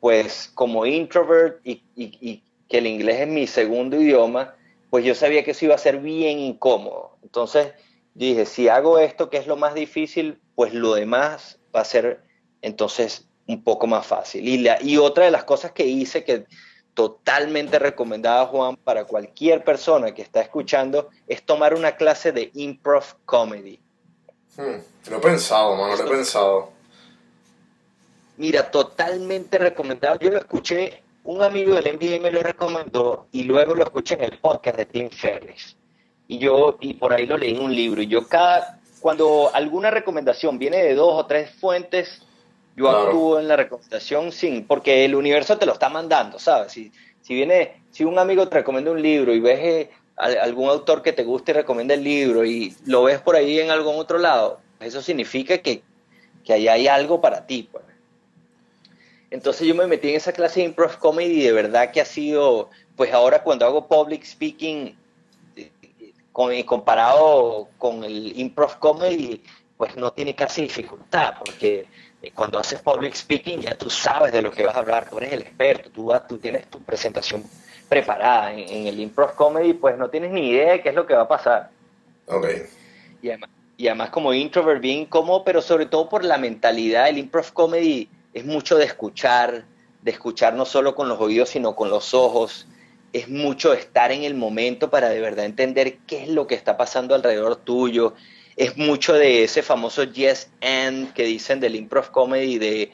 [0.00, 4.54] pues como introvert y, que el inglés es mi segundo idioma,
[4.88, 7.18] pues yo sabía que eso iba a ser bien incómodo.
[7.22, 7.74] Entonces
[8.14, 12.22] dije, si hago esto que es lo más difícil, pues lo demás va a ser
[12.62, 14.48] entonces un poco más fácil.
[14.48, 16.46] Y, la, y otra de las cosas que hice que
[16.94, 23.04] totalmente recomendaba Juan para cualquier persona que está escuchando es tomar una clase de improv
[23.26, 23.80] comedy.
[24.56, 26.70] Hmm, Lo he pensado, mano, lo he pensado.
[28.36, 30.18] Mira, totalmente recomendado.
[30.18, 34.24] Yo lo escuché, un amigo del NBA me lo recomendó y luego lo escuché en
[34.24, 35.76] el podcast de Tim Ferriss.
[36.26, 38.00] Y yo, y por ahí lo leí en un libro.
[38.02, 42.22] Y yo cada, cuando alguna recomendación viene de dos o tres fuentes,
[42.76, 43.02] yo Claro.
[43.04, 46.72] actúo en la recomendación sin, porque el universo te lo está mandando, ¿sabes?
[46.72, 46.90] Si,
[47.20, 49.90] si viene, si un amigo te recomienda un libro y ves eh,
[50.20, 53.70] algún autor que te guste y recomienda el libro y lo ves por ahí en
[53.70, 55.82] algún otro lado, eso significa que,
[56.44, 57.84] que ahí hay algo para ti, pues.
[59.30, 62.04] Entonces yo me metí en esa clase de improv comedy y de verdad que ha
[62.04, 64.96] sido, pues ahora cuando hago public speaking,
[65.56, 65.70] eh,
[66.32, 69.42] con, y comparado con el improv comedy,
[69.76, 71.86] pues no tiene casi dificultad, porque
[72.20, 75.18] eh, cuando haces public speaking ya tú sabes de lo que vas a hablar, tú
[75.18, 77.44] eres el experto, tú, tú tienes tu presentación
[77.90, 78.52] preparada.
[78.54, 81.14] En, en el improv comedy, pues no tienes ni idea de qué es lo que
[81.14, 81.70] va a pasar.
[82.26, 82.46] Ok.
[83.20, 87.18] Y además, y además como introvert bien incómodo, pero sobre todo por la mentalidad, el
[87.18, 89.64] improv comedy es mucho de escuchar,
[90.02, 92.68] de escuchar no solo con los oídos, sino con los ojos.
[93.12, 96.76] Es mucho estar en el momento para de verdad entender qué es lo que está
[96.76, 98.14] pasando alrededor tuyo.
[98.56, 102.92] Es mucho de ese famoso yes and que dicen del improv comedy de,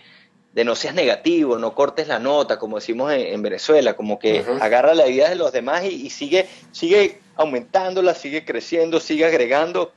[0.57, 4.39] de no seas negativo, no cortes la nota, como decimos en, en Venezuela, como que
[4.63, 9.93] agarra la idea de los demás y, y sigue, sigue aumentándola, sigue creciendo, sigue agregando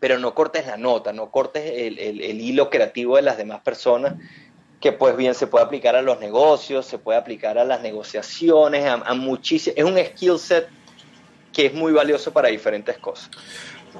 [0.00, 3.60] pero no cortes la nota, no cortes el, el- el hilo creativo de las demás
[3.60, 4.14] personas,
[4.80, 8.86] que pues bien se puede aplicar a los negocios, se puede aplicar a las negociaciones,
[8.86, 10.68] a, a es un skill set
[11.52, 13.30] que es muy valioso para diferentes cosas.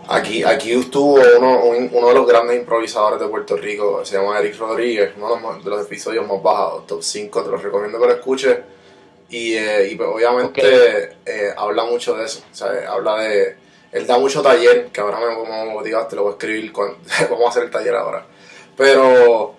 [0.08, 4.38] Aquí, aquí estuvo uno, un- uno de los grandes improvisadores de Puerto Rico, se llama
[4.40, 8.00] Eric Rodríguez, uno de los, de los episodios más bajados, top 5, te los recomiendo
[8.00, 8.58] que lo escuches.
[9.28, 13.56] Y, eh, y pues, obviamente eh, habla mucho de eso, o sea, habla de...
[13.92, 16.96] Él da mucho taller, que ahora me, me motivaste, lo voy a escribir, cuando,
[17.30, 18.24] vamos a hacer el taller ahora.
[18.76, 19.54] Pero,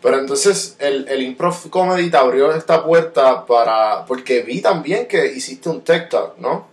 [0.00, 4.04] pero entonces el, el improv comedy te abrió esta puerta para...
[4.06, 6.66] Porque vi también que hiciste un TikTok, ¿no?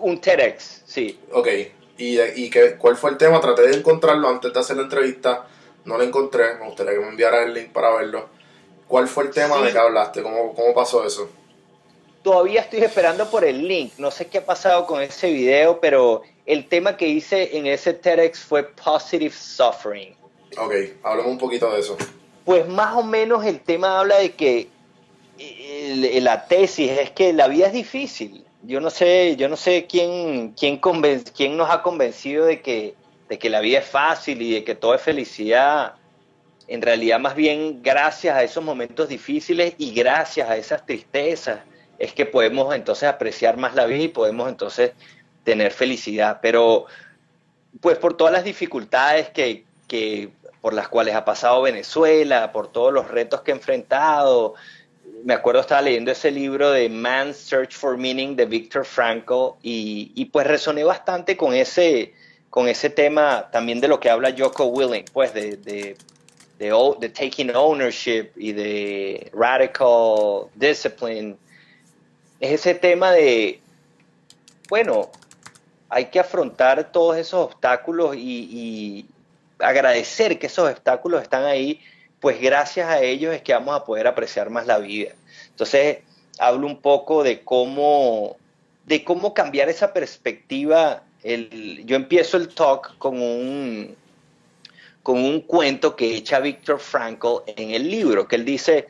[0.00, 1.18] Un TEDx, sí.
[1.32, 1.48] Ok,
[2.00, 3.40] ¿y, y qué, cuál fue el tema?
[3.40, 5.46] Traté de encontrarlo antes de hacer la entrevista,
[5.84, 8.28] no lo encontré, me gustaría que me enviara el link para verlo.
[8.88, 9.64] ¿Cuál fue el tema Sí.
[9.64, 10.22] de que hablaste?
[10.22, 11.30] ¿Cómo, cómo pasó eso?
[12.22, 16.22] Todavía estoy esperando por el link, no sé qué ha pasado con ese video, pero
[16.44, 20.14] el tema que hice en ese TEDx fue Positive Suffering.
[20.58, 20.72] Ok,
[21.02, 21.96] hablemos un poquito de eso.
[22.44, 24.68] Pues más o menos el tema habla de que
[26.20, 28.44] la tesis es que la vida es difícil.
[28.62, 32.94] Yo no sé, yo no sé quién, quién, nos ha convencido de que,
[33.28, 35.94] de que la vida es fácil y de que todo es felicidad.
[36.68, 41.60] En realidad, más bien, gracias a esos momentos difíciles y gracias a esas tristezas,
[41.98, 44.92] es que podemos entonces apreciar más la vida y podemos entonces
[45.42, 46.38] tener felicidad.
[46.42, 46.86] Pero,
[47.80, 50.30] pues por todas las dificultades que, que
[50.60, 54.54] por las cuales ha pasado Venezuela, por todos los retos que ha enfrentado,
[55.24, 60.12] me acuerdo estaba leyendo ese libro de Man's Search for Meaning de Viktor Frankl y,
[60.14, 62.14] y pues resoné bastante con ese,
[62.48, 65.96] con ese tema también de lo que habla Jocko Willing, pues de, de,
[66.58, 71.36] de, taking ownership y de radical discipline.
[72.40, 73.60] Es ese tema de,
[74.68, 75.10] bueno,
[75.88, 79.06] hay que afrontar todos esos obstáculos y
[79.58, 81.80] agradecer que esos obstáculos están ahí,
[82.20, 85.12] pues gracias a ellos es que vamos a poder apreciar más la vida.
[85.48, 85.98] Entonces,
[86.38, 88.36] hablo un poco de cómo,
[88.86, 91.02] de cómo cambiar esa perspectiva.
[91.22, 93.96] Yo empiezo el talk con un,
[95.02, 98.88] con un cuento que echa Viktor Frankl en el libro, que él dice,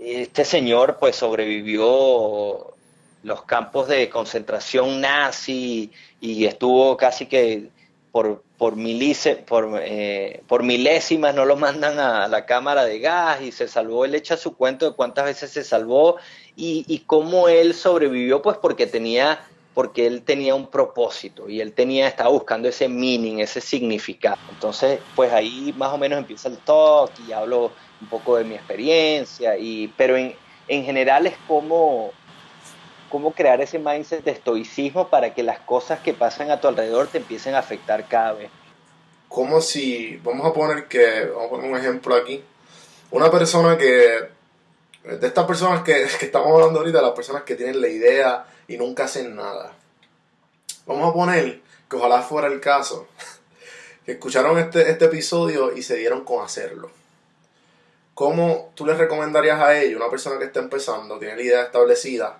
[0.00, 2.74] este señor pues sobrevivió
[3.22, 5.90] los campos de concentración nazi
[6.20, 7.68] y estuvo casi que
[8.10, 13.42] por, por, milice, por, eh, por milésimas no lo mandan a la cámara de gas
[13.42, 16.18] y se salvó, él echa su cuento de cuántas veces se salvó
[16.54, 19.40] y, y cómo él sobrevivió, pues porque tenía,
[19.74, 24.36] porque él tenía un propósito y él tenía, estaba buscando ese meaning, ese significado.
[24.48, 28.54] Entonces, pues ahí más o menos empieza el talk y hablo un poco de mi
[28.54, 30.36] experiencia, y, pero en,
[30.68, 32.12] en general es como
[33.12, 37.08] cómo crear ese mindset de estoicismo para que las cosas que pasan a tu alrededor
[37.08, 38.50] te empiecen a afectar cada vez.
[39.28, 42.42] Como si, vamos a poner que, vamos a poner un ejemplo aquí,
[43.10, 44.28] una persona que,
[45.04, 48.78] de estas personas que, que estamos hablando ahorita, las personas que tienen la idea y
[48.78, 49.74] nunca hacen nada.
[50.86, 51.60] Vamos a poner
[51.90, 53.08] que ojalá fuera el caso,
[54.06, 56.90] que escucharon este, este episodio y se dieron con hacerlo.
[58.14, 62.38] ¿Cómo tú les recomendarías a ellos, una persona que está empezando, tiene la idea establecida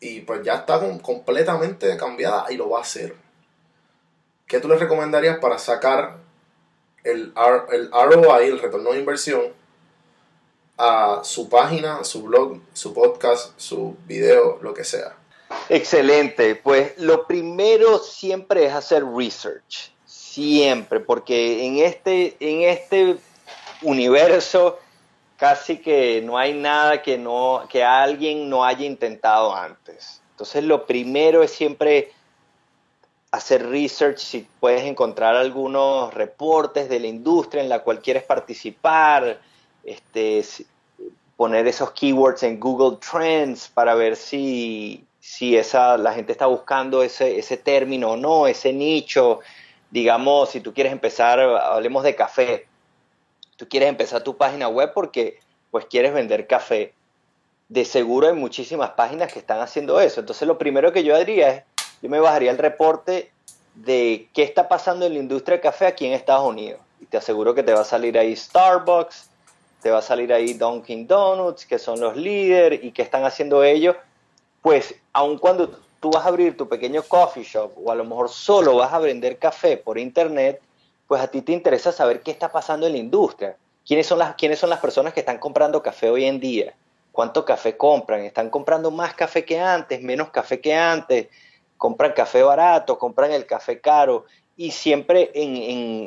[0.00, 3.14] y pues ya está completamente cambiada y lo va a hacer?
[4.46, 6.18] ¿Qué tú les recomendarías para sacar
[7.02, 7.32] el,
[7.72, 9.52] el ROI, el retorno de inversión,
[10.78, 15.16] a su página, su blog, su podcast, su video, lo que sea?
[15.68, 23.16] Excelente, pues lo primero siempre es hacer research, siempre, porque en este, en este
[23.82, 24.78] universo
[25.36, 30.22] casi que no hay nada que, no, que alguien no haya intentado antes.
[30.30, 32.12] Entonces lo primero es siempre
[33.30, 39.40] hacer research, si puedes encontrar algunos reportes de la industria en la cual quieres participar,
[39.84, 40.44] este,
[41.36, 47.02] poner esos keywords en Google Trends para ver si, si esa, la gente está buscando
[47.02, 49.40] ese, ese término o no, ese nicho.
[49.90, 52.66] Digamos, si tú quieres empezar, hablemos de café,
[53.56, 55.38] tú quieres empezar tu página web porque
[55.70, 56.92] pues quieres vender café.
[57.68, 60.20] De seguro hay muchísimas páginas que están haciendo eso.
[60.20, 61.62] Entonces lo primero que yo haría es,
[62.00, 63.32] yo me bajaría el reporte
[63.74, 66.80] de qué está pasando en la industria de café aquí en Estados Unidos.
[67.00, 69.28] Y te aseguro que te va a salir ahí Starbucks,
[69.82, 73.62] te va a salir ahí Dunkin' Donuts, que son los líderes y qué están haciendo
[73.62, 73.96] ellos.
[74.62, 78.28] Pues aun cuando tú vas a abrir tu pequeño coffee shop o a lo mejor
[78.28, 80.60] solo vas a vender café por internet,
[81.06, 83.56] pues a ti te interesa saber qué está pasando en la industria.
[83.86, 86.74] ¿Quiénes son las, quiénes son las personas que están comprando café hoy en día?
[87.12, 88.20] ¿Cuánto café compran?
[88.22, 91.28] ¿Están comprando más café que antes, menos café que antes?
[91.76, 92.98] ¿Compran café barato?
[92.98, 94.24] ¿Compran el café caro?
[94.56, 95.56] Y siempre en,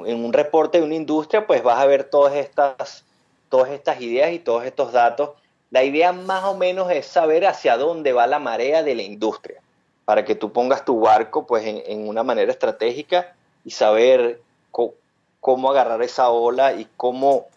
[0.05, 3.05] en- un reporte de una industria, pues vas a ver todas estas,
[3.49, 5.31] todas estas ideas y todos estos datos.
[5.71, 9.61] La idea más o menos es saber hacia dónde va la marea de la industria,
[10.05, 14.41] para que tú pongas tu barco pues en, en una manera estratégica y saber
[14.71, 17.47] cómo agarrar esa ola y cómo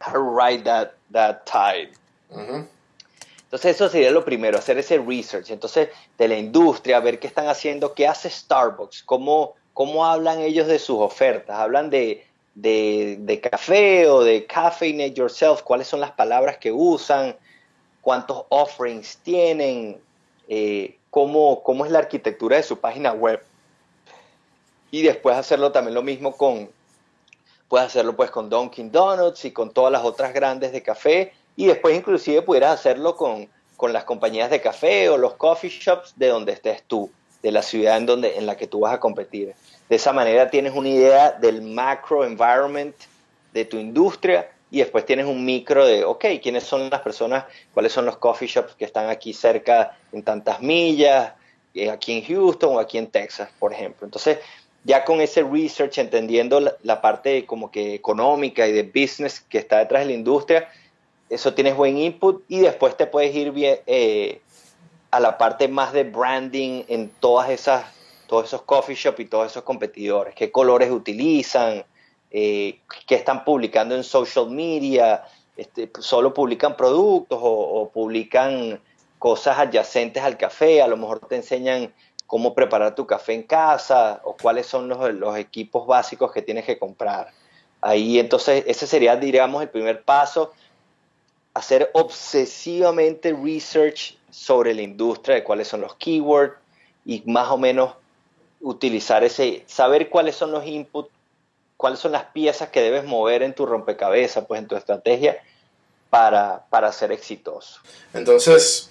[0.00, 1.92] ride that, that tide.
[3.44, 5.50] Entonces eso sería lo primero, hacer ese research.
[5.50, 10.66] Entonces de la industria, ver qué están haciendo, qué hace Starbucks, cómo, cómo hablan ellos
[10.66, 16.12] de sus ofertas, hablan de, de, de café o de caffeinate yourself, cuáles son las
[16.12, 17.36] palabras que usan,
[18.02, 20.00] cuántos offerings tienen,
[20.48, 23.42] eh, cómo, cómo es la arquitectura de su página web.
[24.90, 26.70] Y después hacerlo también lo mismo con,
[27.68, 31.66] puedes hacerlo pues con Dunkin' Donuts y con todas las otras grandes de café y
[31.66, 36.28] después inclusive pudieras hacerlo con, con las compañías de café o los coffee shops de
[36.28, 37.10] donde estés tú,
[37.42, 39.54] de la ciudad en, donde, en la que tú vas a competir.
[39.88, 42.94] De esa manera tienes una idea del macro environment
[43.52, 47.92] de tu industria y después tienes un micro de, ok, quiénes son las personas, cuáles
[47.92, 51.32] son los coffee shops que están aquí cerca en tantas millas,
[51.72, 54.04] eh, aquí en Houston o aquí en Texas, por ejemplo.
[54.04, 54.38] Entonces,
[54.86, 59.78] ya con ese research, entendiendo la, parte como que económica y de business que está
[59.78, 60.68] detrás de la industria,
[61.28, 64.40] eso tienes buen input y después te puedes ir bien, eh,
[65.10, 67.84] a la parte más de branding en todas esas,
[68.28, 71.84] todos esos coffee shops y todos esos competidores, qué colores utilizan,
[72.30, 72.78] eh,
[73.08, 75.24] qué están publicando en social media,
[75.56, 78.80] este, solo publican productos o, publican
[79.18, 81.92] cosas adyacentes al café, a lo mejor te enseñan
[82.26, 86.64] cómo preparar tu café en casa o cuáles son los, los equipos básicos que tienes
[86.64, 87.30] que comprar.
[87.80, 90.52] Ahí entonces ese sería, diríamos, el primer paso,
[91.54, 96.54] hacer obsesivamente research sobre la industria, de cuáles son los keywords
[97.04, 97.94] y más o menos
[98.60, 101.10] utilizar ese, saber cuáles son los inputs
[101.76, 105.42] cuáles son las piezas que debes mover en tu rompecabezas, pues en tu estrategia
[106.10, 107.80] para, para ser exitoso.
[108.14, 108.90] Entonces,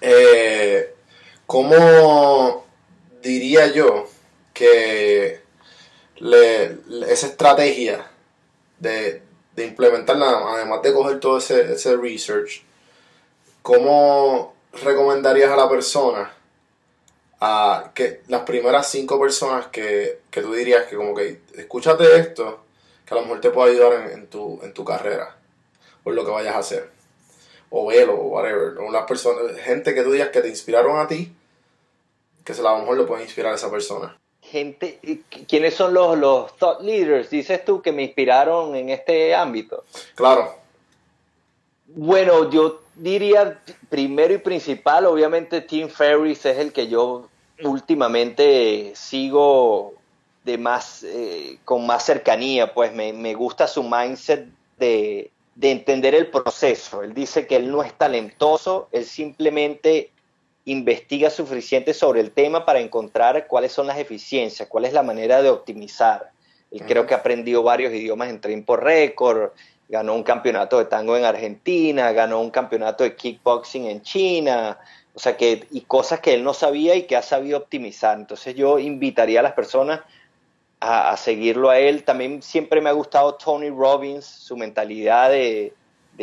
[0.00, 0.94] eh,
[1.50, 2.64] ¿cómo
[3.22, 4.06] diría yo
[4.54, 5.40] que
[7.08, 8.08] esa estrategia
[8.78, 9.22] de,
[9.56, 12.62] implementarla, además de coger todo ese, ese research,
[13.62, 16.32] ¿cómo recomendarías a la persona
[17.40, 22.60] a que las primeras cinco personas que, tú dirías que como que escúchate esto,
[23.04, 25.36] que a lo mejor te puede ayudar en, tu, en tu carrera,
[26.04, 26.90] o en lo que vayas a hacer,
[27.70, 31.08] o velo, o whatever, o las personas, gente que tú digas que te inspiraron a
[31.08, 31.34] ti,
[32.50, 34.18] que se a lo mejor le puede inspirar a esa persona.
[34.42, 34.98] Gente,
[35.48, 39.84] ¿quiénes son los, los thought leaders, dices tú, que me inspiraron en este ámbito?
[40.14, 40.54] Claro.
[41.86, 47.28] Bueno, yo diría primero y principal, obviamente Tim Ferriss es el que yo
[47.62, 49.94] últimamente sigo
[50.44, 54.48] de más, eh, con más cercanía, pues me, me gusta su mindset
[54.78, 57.02] de, de, entender el proceso.
[57.02, 60.10] Él dice que él no es talentoso, él simplemente
[60.64, 65.42] investiga suficiente sobre el tema para encontrar cuáles son las eficiencias, cuál es la manera
[65.42, 66.30] de optimizar.
[66.70, 69.50] Él creo que aprendió varios idiomas en tiempo récord,
[69.88, 74.78] ganó un campeonato de tango en Argentina, ganó un campeonato de kickboxing en China,
[75.14, 78.16] o sea que, y cosas que él no sabía y que ha sabido optimizar.
[78.16, 80.00] Entonces yo invitaría a las personas
[80.78, 82.04] a, seguirlo a él.
[82.04, 85.74] También siempre me ha gustado Tony Robbins, su mentalidad de,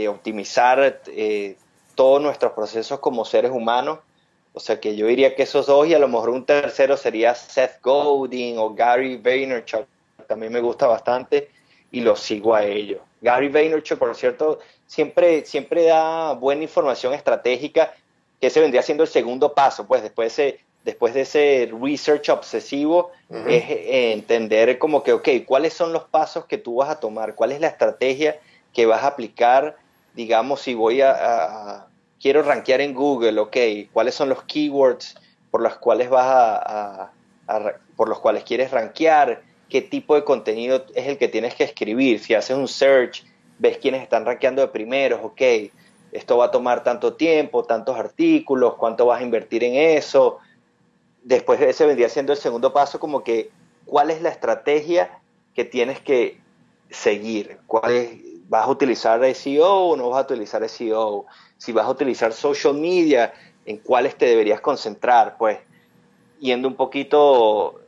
[0.07, 1.57] optimizar eh,
[1.95, 3.99] todos nuestros procesos como seres humanos.
[4.57, 7.35] O sea que yo diría que esos dos y a lo mejor un tercero sería
[7.35, 9.85] Seth Godin o Gary Vaynerchuk.
[10.27, 11.51] También me gusta bastante
[11.91, 12.99] y lo sigo a ellos.
[13.21, 17.93] Gary Vaynerchuk, por cierto, siempre, siempre da buena información estratégica
[18.41, 22.29] que se vendría siendo el segundo paso, pues después de ese, después de ese research
[22.29, 23.11] obsesivo,
[23.47, 27.35] es eh, entender como que, ok, ¿cuáles son los pasos que tú vas a tomar?
[27.35, 28.39] ¿Cuál es la estrategia
[28.73, 29.77] que vas a aplicar?
[30.15, 31.86] Digamos, si voy a,
[32.21, 33.57] quiero rankear en Google, ok,
[33.91, 35.15] ¿cuáles son los keywords
[35.51, 37.11] por los cuales vas a,
[37.95, 39.41] por los cuales quieres rankear?
[39.69, 42.19] ¿Qué tipo de contenido es el que tienes que escribir?
[42.19, 43.25] Si haces un search,
[43.59, 45.41] ves quiénes están rankeando de primeros, ok,
[46.11, 50.39] esto va a tomar tanto tiempo, tantos artículos, cuánto vas a invertir en eso.
[51.23, 53.49] Después de ese vendría siendo el segundo paso, como que
[53.85, 55.19] cuál es la estrategia
[55.53, 56.39] que tienes que
[56.89, 58.09] seguir, cuál es,
[58.49, 61.25] vas a utilizar SEO o no vas a utilizar SEO,
[61.57, 63.33] si vas a utilizar social media,
[63.65, 65.59] en cuáles te deberías concentrar, pues
[66.39, 67.81] yendo un poquito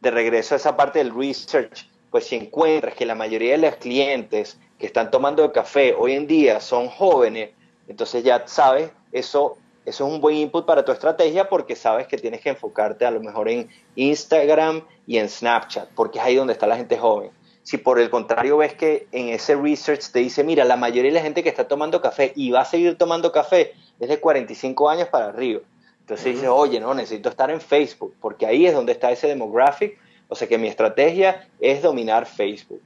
[0.00, 3.76] de regreso a esa parte del research, pues si encuentras que la mayoría de los
[3.76, 7.50] clientes que están tomando café hoy en día son jóvenes,
[7.88, 12.16] entonces ya sabes, eso, eso es un buen input para tu estrategia porque sabes que
[12.16, 16.54] tienes que enfocarte a lo mejor en Instagram y en Snapchat, porque es ahí donde
[16.54, 17.30] está la gente joven.
[17.66, 21.16] Si por el contrario ves que en ese research te dice, mira, la mayoría de
[21.16, 24.88] la gente que está tomando café y va a seguir tomando café es de 45
[24.88, 25.62] años para arriba.
[25.98, 29.98] Entonces dices, oye, no, necesito estar en Facebook, porque ahí es donde está ese demographic.
[30.28, 32.80] O sea que mi estrategia es dominar Facebook.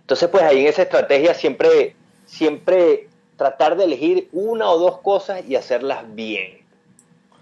[0.00, 1.94] Entonces, pues ahí en esa estrategia siempre,
[2.26, 6.62] siempre tratar de elegir una o dos cosas y hacerlas bien.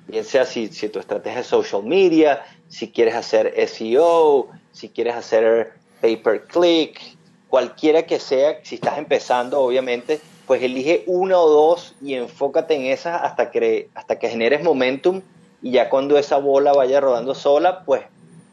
[0.07, 5.15] Bien sea si, si tu estrategia es social media, si quieres hacer SEO, si quieres
[5.15, 7.01] hacer pay per click,
[7.49, 12.87] cualquiera que sea, si estás empezando, obviamente, pues elige una o dos y enfócate en
[12.87, 15.23] esas hasta que, hasta que generes momentum
[15.63, 18.03] y ya cuando esa bola vaya rodando sola, pues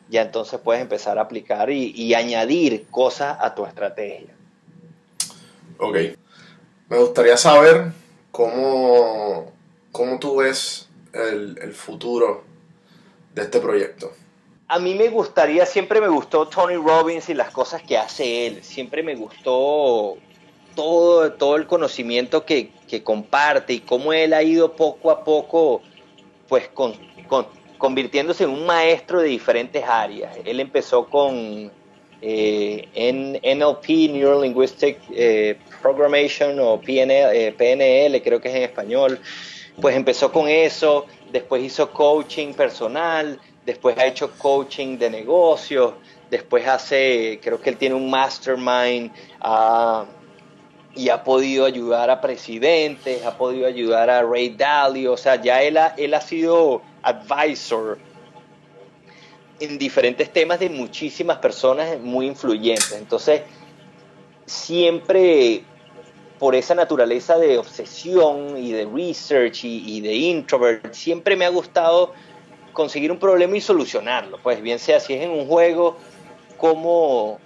[0.09, 4.33] ya entonces puedes empezar a aplicar y, añadir cosas a tu estrategia.
[5.77, 5.97] Ok.
[6.89, 7.91] Me gustaría saber
[8.31, 9.51] cómo,
[9.91, 12.43] cómo tú ves el, futuro
[13.33, 14.11] de este proyecto?
[14.69, 18.63] A mí me gustaría, siempre me gustó Tony Robbins y las cosas que hace él.
[18.63, 20.17] Siempre me gustó
[20.75, 25.81] todo, todo el conocimiento que, que comparte y cómo él ha ido poco a poco,
[26.49, 26.93] pues con,
[27.27, 27.47] con-
[27.77, 30.35] convirtiéndose en un maestro de diferentes áreas.
[30.43, 31.71] Él empezó con
[32.21, 39.19] eh, en NLP, Neuro Linguistic eh, o PNL, eh, PNL, creo que es en español.
[39.79, 45.95] Pues empezó con eso, después hizo coaching personal, después ha hecho coaching de negocios,
[46.31, 49.11] después hace, creo que él tiene un mastermind
[49.41, 50.05] ah,
[50.95, 55.61] y ha podido ayudar a presidentes, ha podido ayudar a Ray Dalio, o sea, ya
[55.61, 57.99] él ha, él ha sido advisor
[59.59, 62.93] en diferentes temas de muchísimas personas muy influyentes.
[62.93, 63.41] Entonces,
[64.45, 65.63] siempre
[66.39, 71.49] por esa naturaleza de obsesión y de research y, y de introvert, siempre me ha
[71.49, 72.13] gustado
[72.77, 74.37] conseguir un problema y solucionarlo.
[74.37, 75.97] Pues bien sea si es en un juego,
[76.57, 77.39] cómo,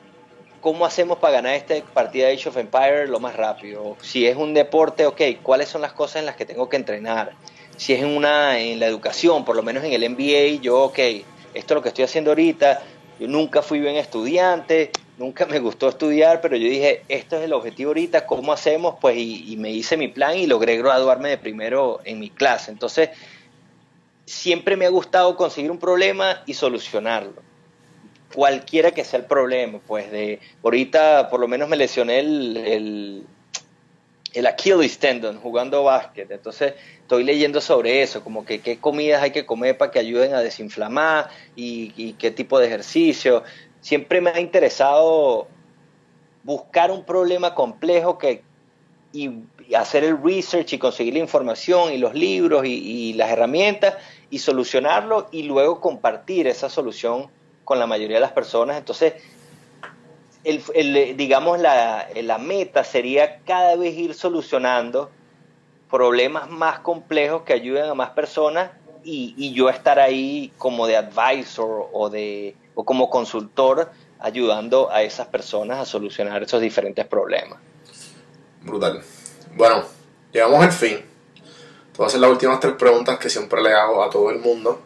[0.60, 3.96] cómo hacemos para ganar esta partida de Age of Empire lo más rápido.
[4.02, 7.32] Si es un deporte, ok, ¿cuáles son las cosas en las que tengo que entrenar?
[7.78, 11.00] Si es en, una, en la educación, por lo menos en el MBA, yo, ok,
[11.00, 11.24] esto
[11.54, 12.82] es lo que estoy haciendo ahorita.
[13.18, 17.54] Yo nunca fui bien estudiante, nunca me gustó estudiar, pero yo dije, esto es el
[17.54, 18.96] objetivo ahorita, ¿cómo hacemos?
[19.00, 22.70] Pues y, y me hice mi plan y logré graduarme de primero en mi clase.
[22.70, 23.12] Entonces,
[24.26, 27.42] siempre me ha gustado conseguir un problema y solucionarlo.
[28.34, 33.24] Cualquiera que sea el problema, pues de ahorita por lo menos me lesioné el, el,
[34.34, 39.32] el Achilles tendon jugando básquet, entonces estoy leyendo sobre eso, como que qué comidas hay
[39.32, 43.44] que comer para que ayuden a desinflamar y, y qué tipo de ejercicio.
[43.82, 45.48] Siempre me ha interesado
[46.44, 48.44] buscar un problema complejo que,
[49.14, 49.44] y,
[49.76, 53.96] hacer el research y conseguir la información y los libros y, las herramientas
[54.30, 57.28] y solucionarlo y luego compartir esa solución
[57.64, 58.78] con la mayoría de las personas.
[58.78, 59.14] Entonces,
[60.44, 65.10] el, el, digamos, la, la meta sería cada vez ir solucionando
[65.90, 68.72] problemas más complejos que ayuden a más personas
[69.04, 75.02] y, y yo estar ahí como de advisor o, de, o como consultor ayudando a
[75.04, 77.60] esas personas a solucionar esos diferentes problemas.
[78.64, 79.02] Brutal.
[79.56, 79.86] Bueno,
[80.32, 80.98] llegamos al fin.
[80.98, 84.40] Te voy a hacer las últimas tres preguntas que siempre le hago a todo el
[84.40, 84.82] mundo.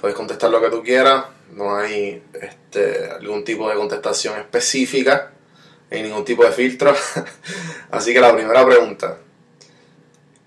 [0.00, 1.24] Puedes contestar lo que tú quieras.
[1.52, 5.32] No hay este, algún tipo de contestación específica.
[5.90, 6.94] Hay ningún tipo de filtro.
[7.90, 9.18] Así que la primera pregunta.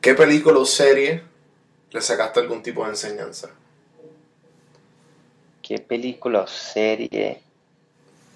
[0.02, 1.24] ¿Qué película o serie
[1.92, 3.50] le sacaste algún tipo de enseñanza?
[5.62, 7.42] ¿Qué película o serie?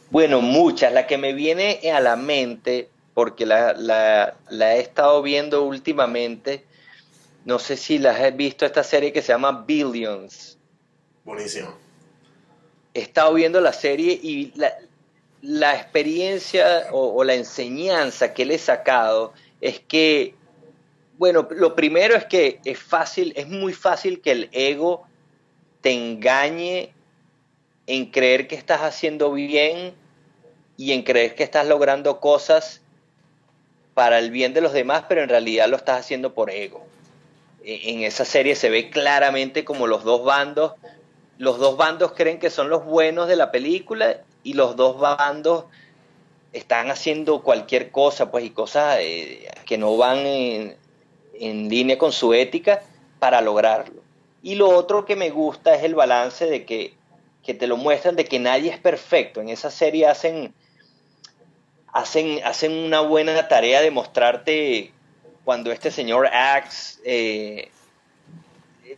[0.09, 0.91] Bueno, muchas.
[0.93, 2.89] La que me viene a la mente,
[3.19, 6.63] porque la, la, la he estado viendo últimamente,
[7.43, 10.57] no sé si las has visto, esta serie que se llama Billions.
[11.25, 11.75] Buenísimo.
[12.93, 14.71] He estado viendo la serie y la,
[15.41, 20.33] la experiencia o, o, la enseñanza que le he sacado es que,
[21.17, 25.05] bueno, lo primero es que es fácil, es muy fácil que el ego
[25.81, 26.93] te engañe
[27.85, 29.93] en creer que estás haciendo bien
[30.77, 32.81] y en creer que estás logrando cosas
[33.99, 36.85] para el bien de los demás, pero en realidad lo estás haciendo por ego.
[37.65, 40.71] En esa serie se ve claramente como los dos bandos,
[41.37, 45.65] los dos bandos creen que son los buenos de la película y los dos bandos
[46.53, 50.77] están haciendo cualquier cosa, pues, y cosas eh, que no van en,
[51.37, 52.81] en línea con su ética
[53.19, 54.01] para lograrlo.
[54.41, 56.93] Y lo otro que me gusta es el balance de que,
[57.43, 59.41] que te lo muestran de que nadie es perfecto.
[59.41, 60.53] En esa serie hacen,
[61.93, 64.91] hacen, hacen una buena tarea de mostrarte
[65.43, 67.71] cuando este señor Axe eh,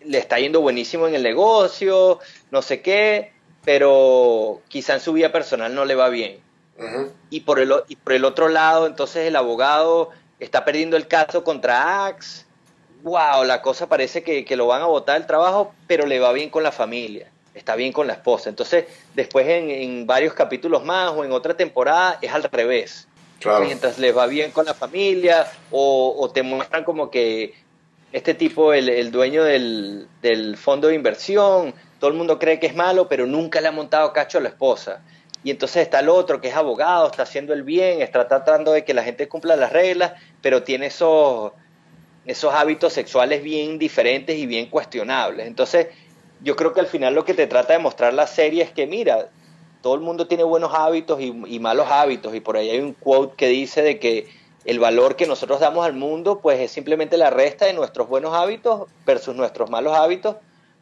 [0.03, 2.19] le está yendo buenísimo en el negocio,
[2.49, 3.33] no sé qué,
[3.63, 6.39] pero quizá en su vida personal no le va bien.
[6.77, 7.11] Uh -huh.
[7.29, 11.43] y, por el, y por el otro lado, entonces el abogado está perdiendo el caso
[11.43, 12.45] contra Axe.
[13.03, 16.31] Wow, la cosa parece que, que lo van a botar del trabajo, pero le va
[16.33, 18.49] bien con la familia, está bien con la esposa.
[18.49, 23.08] Entonces, después en, en varios capítulos más o en otra temporada es al revés.
[23.39, 23.66] Claro.
[23.66, 27.56] Mientras les va bien con la familia o, o te muestran como que
[28.12, 32.68] este tipo, el, el dueño del, del, fondo de inversión, todo el mundo cree que
[32.68, 35.02] es malo, pero nunca le ha montado cacho a la esposa.
[35.43, 38.84] Y entonces está el otro que es abogado, está haciendo el bien, está tratando de
[38.86, 41.54] que la gente cumpla las reglas, pero tiene esos,
[42.26, 45.47] esos hábitos sexuales bien diferentes y bien cuestionables.
[45.47, 45.88] Entonces,
[46.41, 48.87] yo creo que al final lo que te trata de mostrar la serie es que,
[48.87, 49.29] mira,
[49.81, 52.93] todo el mundo tiene buenos hábitos y, y malos hábitos, y por ahí hay un
[52.93, 54.27] quote que dice de que
[54.65, 58.35] el valor que nosotros damos al mundo pues es simplemente la resta de nuestros buenos
[58.35, 60.35] hábitos versus nuestros malos hábitos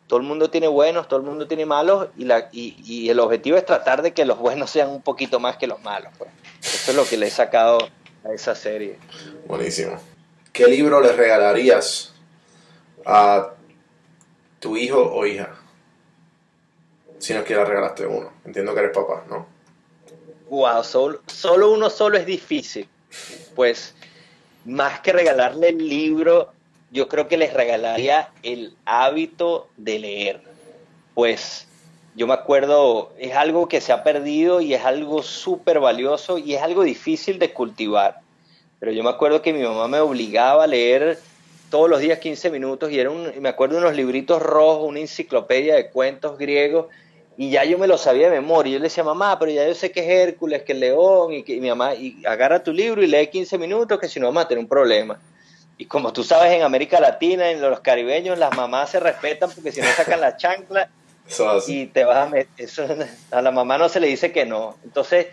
[0.09, 3.19] todo el mundo tiene buenos, todo el mundo tiene malos, y, la, y, y el
[3.19, 6.11] objetivo es tratar de que los buenos sean un poquito más que los malos.
[6.17, 6.31] Pues.
[6.63, 7.77] Eso es lo que le he sacado
[8.23, 8.97] a esa serie.
[9.45, 10.01] Buenísimo.
[10.51, 12.15] ¿Qué libro le regalarías
[13.05, 13.51] a
[14.59, 15.55] tu hijo o hija?
[17.17, 18.31] Si no es que le regalaste uno.
[18.45, 19.45] Entiendo que eres papá, ¿no?
[20.49, 22.87] Wow, solo, solo uno solo es difícil.
[23.55, 23.93] Pues
[24.65, 26.51] más que regalarle el libro,
[26.91, 30.41] yo creo que les regalaría el hábito de leer.
[31.13, 31.67] Pues
[32.15, 36.55] yo me acuerdo, es algo que se ha perdido y es algo súper valioso y
[36.55, 38.21] es algo difícil de cultivar.
[38.79, 41.19] Pero yo me acuerdo que mi mamá me obligaba a leer
[41.69, 44.99] todos los días 15 minutos y era un, me acuerdo de unos libritos rojos, una
[44.99, 46.87] enciclopedia de cuentos griegos
[47.37, 48.73] y ya yo me lo sabía de memoria.
[48.73, 51.43] Yo le decía, mamá, pero ya yo sé que es Hércules, que es León y
[51.43, 54.25] que y mi mamá, y agarra tu libro y lee 15 minutos que si no
[54.25, 55.17] vamos a tener un problema.
[55.77, 59.71] Y como tú sabes, en América Latina, en los caribeños, las mamás se respetan porque
[59.71, 60.89] si no sacan la chancla
[61.67, 62.49] y te vas a meter.
[62.57, 62.85] Eso,
[63.31, 64.75] a la mamá no se le dice que no.
[64.83, 65.27] Entonces,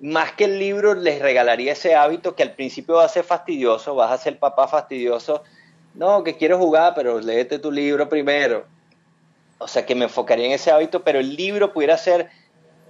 [0.00, 3.94] más que el libro, les regalaría ese hábito que al principio va a ser fastidioso,
[3.94, 5.42] vas a ser papá fastidioso.
[5.94, 8.66] No, que quiero jugar, pero léete tu libro primero.
[9.58, 12.28] O sea, que me enfocaría en ese hábito, pero el libro pudiera ser,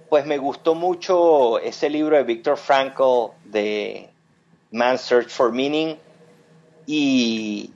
[0.09, 4.09] pues me gustó mucho ese libro de Viktor Frankl de
[4.71, 5.97] Man's Search for Meaning
[6.85, 7.71] y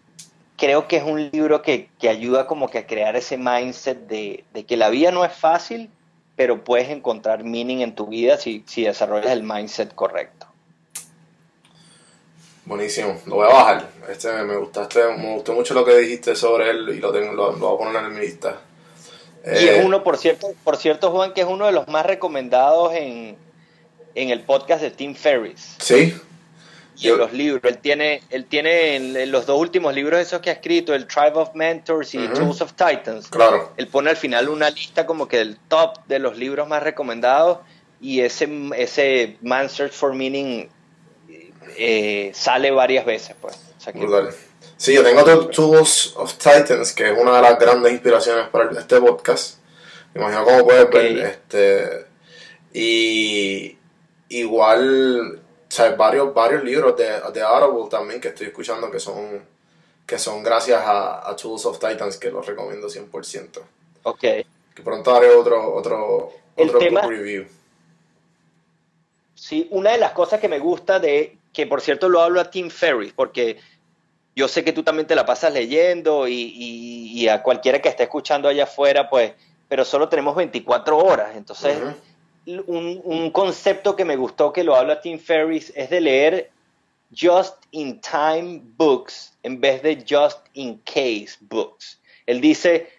[0.57, 4.43] creo que es un libro que, que ayuda como que a crear ese mindset de,
[4.53, 5.89] de, que la vida no es fácil,
[6.39, 10.47] pero puedes encontrar meaning en tu vida si, si desarrollas el mindset correcto.
[12.63, 13.89] Buenísimo, lo voy a bajar.
[14.09, 17.51] Este me gustaste, me gustó mucho lo que dijiste sobre él y lo tengo, lo,
[17.51, 18.61] lo voy a poner en mi lista.
[19.43, 22.05] Y Eh, es uno, por cierto, por cierto, Juan, que es uno de los más
[22.05, 23.35] recomendados en,
[24.15, 25.75] en el podcast de Tim Ferriss.
[25.79, 26.15] Sí,
[26.99, 27.61] y en los libros.
[27.63, 31.07] Él tiene, él tiene en, en los dos últimos libros esos que ha escrito, el
[31.07, 32.33] Tribe of Mentors y Ujú.
[32.33, 33.27] Tools of Titans.
[33.29, 33.71] claro.
[33.77, 37.59] Él pone al final una lista como que del top de los libros más recomendados
[38.01, 38.47] y ese,
[38.77, 40.69] ese Man's Search for Meaning
[41.77, 43.55] eh, sale varias veces, pues.
[43.77, 44.29] O sea que- Brutal.
[44.77, 48.71] Sí, yo tengo otro Tools of Titans, que es una de las grandes inspiraciones para
[48.71, 49.57] este podcast.
[50.13, 51.17] Me imagino cómo puedes ver.
[51.17, 52.05] Este,
[52.73, 53.77] y
[54.29, 55.38] igual,
[55.71, 59.43] sea, varios, varios libros de, de Audible también que estoy escuchando que son,
[60.05, 63.59] que son gracias a, a Tools of Titans, que los recomiendo 100%.
[64.03, 64.19] ok.
[64.19, 67.45] Que pronto haré otro, otro, El otro tema- book review.
[69.35, 72.49] Sí, una de las cosas que me gusta de, que por cierto lo hablo a
[72.49, 73.57] Tim Ferriss, porque
[74.35, 77.89] yo sé que tú también te la pasas leyendo y, y- y a cualquiera que
[77.89, 79.33] esté escuchando allá afuera, pues,
[79.67, 81.93] pero solo tenemos 24 horas, entonces Ujú.
[82.45, 86.51] Un, un concepto que me gustó que lo habla Tim Ferriss es de leer
[87.15, 91.99] just in time books en vez de just in case books.
[92.25, 92.89] Él dice,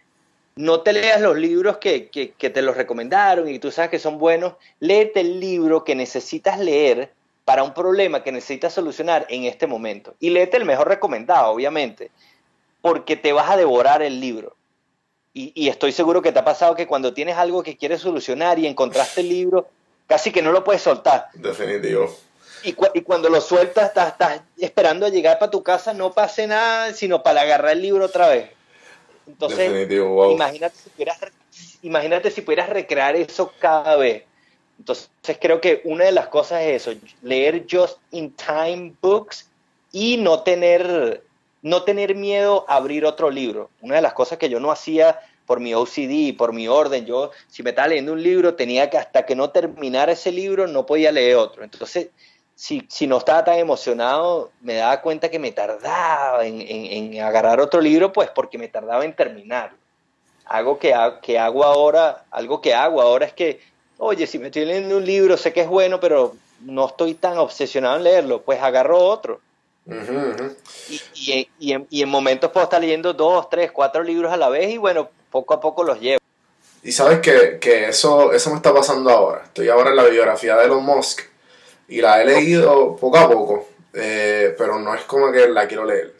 [0.56, 3.98] no te leas los libros que, que, que te los recomendaron y tú sabes que
[3.98, 7.12] son buenos, léete el libro que necesitas leer
[7.44, 10.14] para un problema que necesitas solucionar en este momento.
[10.20, 12.10] Y léete el mejor recomendado, obviamente,
[12.80, 14.56] porque te vas a devorar el libro.
[15.32, 18.58] Y, y estoy seguro que te ha pasado que cuando tienes algo que quieres solucionar
[18.58, 19.68] y encontraste el libro,
[20.06, 21.28] casi que no lo puedes soltar.
[21.34, 22.12] Definitivo.
[22.62, 26.12] Y, cu- y cuando lo sueltas, estás, estás esperando a llegar para tu casa, no
[26.12, 28.50] pase nada, sino para agarrar el libro otra vez.
[29.26, 30.32] Entonces, Definitivo, wow.
[30.32, 31.18] imagínate, si pudieras,
[31.82, 34.24] imagínate si pudieras recrear eso cada vez.
[34.78, 35.10] Entonces,
[35.40, 39.46] creo que una de las cosas es eso, leer just in time books
[39.92, 41.22] y no tener,
[41.62, 43.70] no tener miedo a abrir otro libro.
[43.80, 47.30] Una de las cosas que yo no hacía por mi OCD, por mi orden, yo
[47.48, 50.86] si me estaba leyendo un libro tenía que hasta que no terminara ese libro no
[50.86, 51.64] podía leer otro.
[51.64, 52.10] Entonces,
[52.54, 57.60] si, si no estaba tan emocionado, me daba cuenta que me tardaba en, en- agarrar
[57.60, 59.78] otro libro, pues porque me tardaba en terminarlo.
[60.46, 63.60] Algo que, que hago ahora, algo que hago ahora es que,
[63.98, 67.38] oye, si me estoy leyendo un libro, sé que es bueno, pero no estoy tan
[67.38, 69.40] obsesionado en leerlo, pues agarro otro.
[69.90, 70.56] Ujú, ujú.
[70.88, 74.36] Y, y- y en, y en momentos puedo estar leyendo dos, tres, cuatro libros a
[74.36, 76.20] la vez y bueno, poco a poco los llevo.
[76.82, 79.42] Y sabes que, que eso, eso me está pasando ahora.
[79.44, 81.20] Estoy ahora en la biografía de Elon Musk
[81.88, 85.84] y la he leído poco a poco, eh, pero no es como que la quiero
[85.84, 86.14] leer.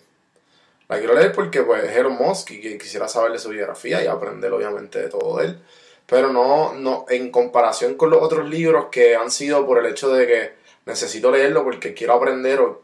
[0.89, 4.03] La quiero leer porque pues, es Elon Musk y que quisiera saber de su biografía
[4.03, 5.59] y aprender obviamente de todo de él.
[6.07, 10.13] Pero no, no, en comparación con los otros libros que han sido por el hecho
[10.13, 10.53] de que
[10.85, 12.83] necesito leerlo porque quiero aprender o,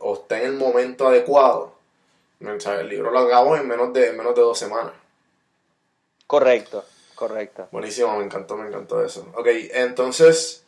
[0.00, 1.74] o está en el momento adecuado.
[2.40, 4.92] El libro lo acabo en menos de, en menos de dos semanas.
[6.26, 7.68] Correcto, correcto.
[7.72, 9.26] Buenísimo, me encantó, me encantó eso.
[9.34, 10.62] Ok, entonces,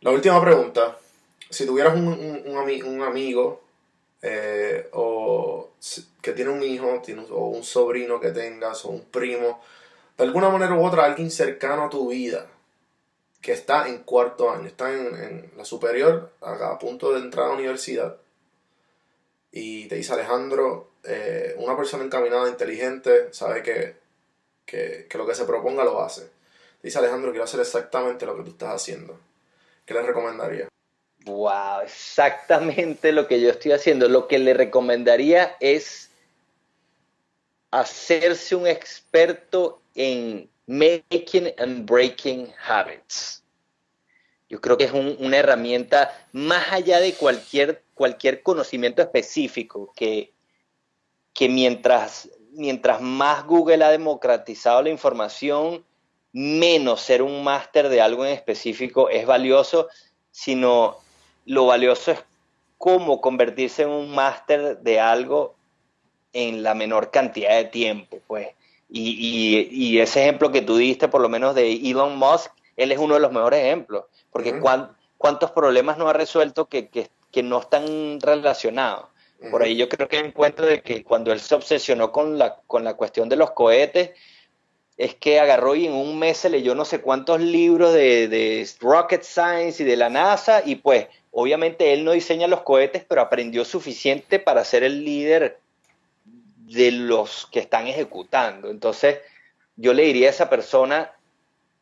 [0.00, 0.98] la última pregunta.
[1.50, 3.62] Si tuvieras un, un, un ami- un amigo
[4.20, 5.70] eh, o
[6.20, 9.62] que tiene un hijo, tiene o un sobrino que tengas, o un primo,
[10.18, 12.46] de alguna manera u otra, alguien cercano a tu vida,
[13.40, 17.54] que está en cuarto año, está en, la superior, a punto de entrar a la
[17.54, 18.16] universidad,
[19.50, 23.96] y te dice Alejandro, eh, una persona encaminada, inteligente, sabe que,
[24.66, 26.22] que, que lo que se proponga lo hace.
[26.80, 29.18] Te dice Alejandro, quiero hacer exactamente lo que tú estás haciendo.
[29.84, 30.68] ¿Qué le recomendaría?
[31.24, 34.08] Wow, exactamente lo que yo estoy haciendo.
[34.08, 36.10] Lo que le recomendaría es
[37.70, 43.42] hacerse un experto en making and breaking habits.
[44.50, 50.32] Yo creo que es un- una herramienta más allá de cualquier, cualquier conocimiento específico, que,
[51.32, 55.84] que mientras, mientras más Google ha democratizado la información,
[56.32, 59.88] menos ser un máster de algo en específico es valioso,
[60.30, 60.98] sino
[61.46, 62.22] lo valioso es
[62.76, 65.56] cómo convertirse en un máster de algo
[66.34, 68.48] en la menor cantidad de tiempo, pues.
[68.90, 72.92] Y, y- y ese ejemplo que tú diste, por lo menos de Elon Musk, él
[72.92, 74.52] es uno de los mejores ejemplos, porque
[75.18, 79.06] cuántos problemas no ha resuelto que, que- que no están relacionados.
[79.50, 82.82] Por ahí yo creo que encuentro de que cuando él se obsesionó con la, con
[82.84, 84.10] la cuestión de los cohetes,
[84.96, 88.68] es que agarró y en un mes se leyó no sé cuántos libros de, de
[88.80, 93.20] rocket science y de la NASA y pues obviamente él no diseña los cohetes, pero
[93.20, 95.60] aprendió suficiente para ser el líder
[96.72, 98.70] de los que están ejecutando.
[98.70, 99.18] Entonces
[99.76, 101.12] yo le diría a esa persona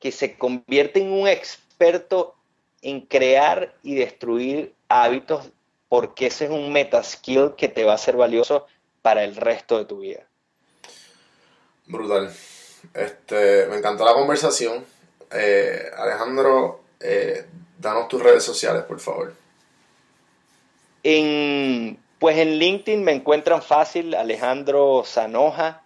[0.01, 2.35] que se convierte en un experto
[2.83, 5.51] en crear y destruir hábitos
[5.89, 8.67] porque ese es un meta skill que te va a ser valioso
[9.03, 10.27] para el resto de tu vida.
[11.87, 12.33] Brutal.
[12.93, 14.85] Este, me encantó la conversación.
[15.31, 17.47] Eh, Alejandro, eh,
[17.79, 19.33] danos tus redes sociales, por favor.
[21.03, 25.83] En, pues en LinkedIn me encuentran fácil Alejandro Zanoja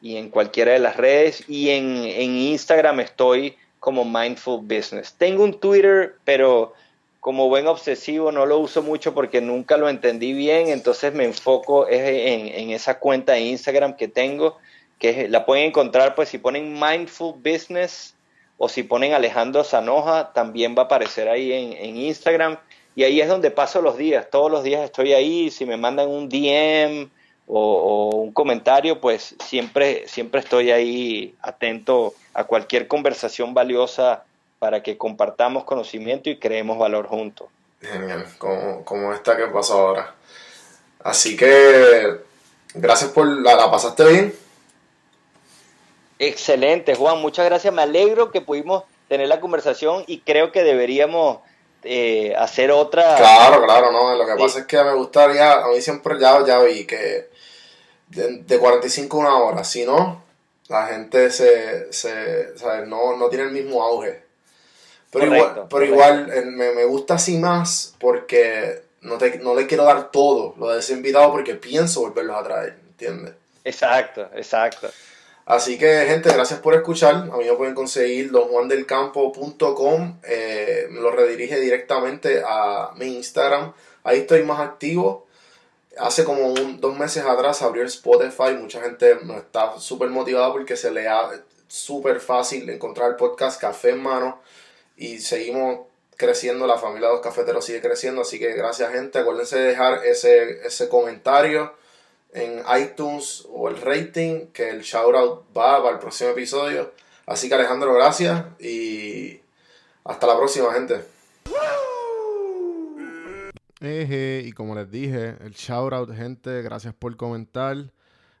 [0.00, 5.14] y en cualquiera de las redes y en, en Instagram estoy como Mindful Business.
[5.18, 6.72] Tengo un Twitter, pero
[7.20, 11.88] como buen obsesivo no lo uso mucho porque nunca lo entendí bien, entonces me enfoco
[11.88, 14.58] en, en esa cuenta de Instagram que tengo,
[14.98, 18.14] que la pueden encontrar pues si ponen Mindful Business
[18.58, 22.58] o si ponen Alejandro Zanoja, también va a aparecer ahí en, en Instagram.
[22.94, 24.28] Y ahí es donde paso los días.
[24.30, 25.50] Todos los días estoy ahí.
[25.50, 27.08] Si me mandan un DM
[27.46, 34.24] o, o un comentario, pues siempre, siempre estoy ahí atento a cualquier conversación valiosa
[34.58, 37.48] para que compartamos conocimiento y creemos valor juntos.
[37.80, 40.14] Genial, como, como esta que pasó ahora.
[41.02, 42.18] Así que,
[42.74, 44.34] gracias por la, la pasaste bien.
[46.18, 47.20] Excelente, Juan.
[47.20, 47.74] Muchas gracias.
[47.74, 51.38] Me alegro que pudimos tener la conversación y creo que deberíamos
[51.84, 53.16] eh, hacer otra.
[53.16, 54.14] Claro, claro, no.
[54.16, 54.38] Lo que Sí.
[54.38, 57.30] pasa es que me gustaría, a mí siempre ya, ya vi que
[58.08, 60.22] de, de 45 a una hora, si no,
[60.68, 62.86] la gente se, se ¿sabes?
[62.88, 64.22] No, no tiene el mismo auge.
[65.10, 65.94] Pero Correcto, igual, pero correcto.
[65.94, 70.54] igual eh, me, me gusta así más porque no, te, no le quiero dar todo
[70.56, 73.34] lo de ese invitado porque pienso volverlos a traer, ¿entiendes?
[73.64, 74.90] Exacto, exacto.
[75.44, 77.14] Así que, gente, gracias por escuchar.
[77.14, 80.20] A mí me pueden conseguir donjuandelcampo.com.
[80.22, 83.72] Eh, me lo redirige directamente a mi Instagram.
[84.04, 85.26] Ahí estoy más activo.
[85.98, 88.54] Hace como dos meses atrás abrió el Spotify.
[88.58, 91.30] Mucha gente está súper motivada porque se le ha
[91.66, 94.40] súper fácil encontrar el podcast Café en Mano.
[94.96, 95.86] Y seguimos
[96.16, 96.68] creciendo.
[96.68, 98.22] La familia de los cafeteros sigue creciendo.
[98.22, 99.18] Así que gracias, gente.
[99.18, 101.72] Acuérdense de dejar ese, ese comentario
[102.32, 106.92] en iTunes o el rating, que el shoutout va para el próximo episodio.
[107.26, 109.40] Así que Alejandro, gracias y
[110.04, 111.04] hasta la próxima, gente.
[113.80, 117.76] Eje, y como les dije, el shout out, gente, gracias por comentar.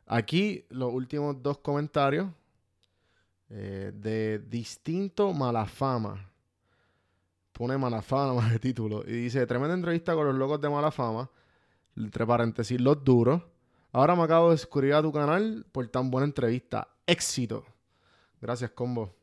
[0.06, 2.28] Aquí los últimos dos comentarios
[3.50, 6.30] eh, de distinto Malafama.
[7.52, 9.02] Pone Malafama más de título.
[9.06, 11.28] Y dice, tremenda entrevista con los locos de Malafama.
[11.96, 13.42] Entre paréntesis, los duros.
[13.94, 16.88] Ahora me acabo de suscribir a tu canal por tan buena entrevista.
[17.06, 17.62] Éxito.
[18.40, 19.14] Gracias, combo.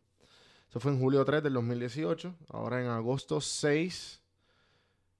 [0.69, 2.35] Eso fue en julio 3 del 2018.
[2.49, 4.21] Ahora en agosto 6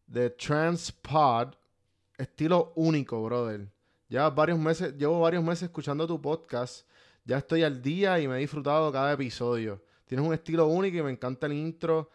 [0.06, 1.56] de Transpod.
[2.16, 3.68] Estilo único, brother.
[4.08, 6.88] Ya varios meses, llevo varios meses escuchando tu podcast.
[7.26, 9.82] Ya estoy al día y me he disfrutado cada episodio.
[10.06, 12.12] Tienes un estilo único y me encanta el intro.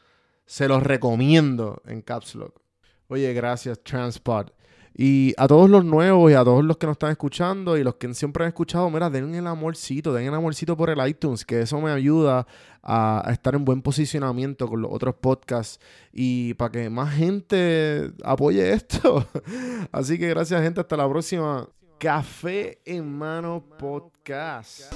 [0.47, 2.61] Se los recomiendo en Caps Lock.
[3.09, 4.51] Oye, gracias, Transpod.
[4.97, 7.97] Y a todos los nuevos y a todos los que nos están escuchando y los
[7.97, 11.63] que siempre han escuchado, mira, den el amorcito, den el amorcito por el iTunes, que
[11.63, 12.47] eso me ayuda
[12.81, 15.81] a, a estar en buen posicionamiento con los otros podcasts
[16.13, 19.27] y para que más gente apoye esto.
[19.91, 21.69] Así que gracias gente, hasta la próxima.
[21.99, 24.93] Café en mano podcast.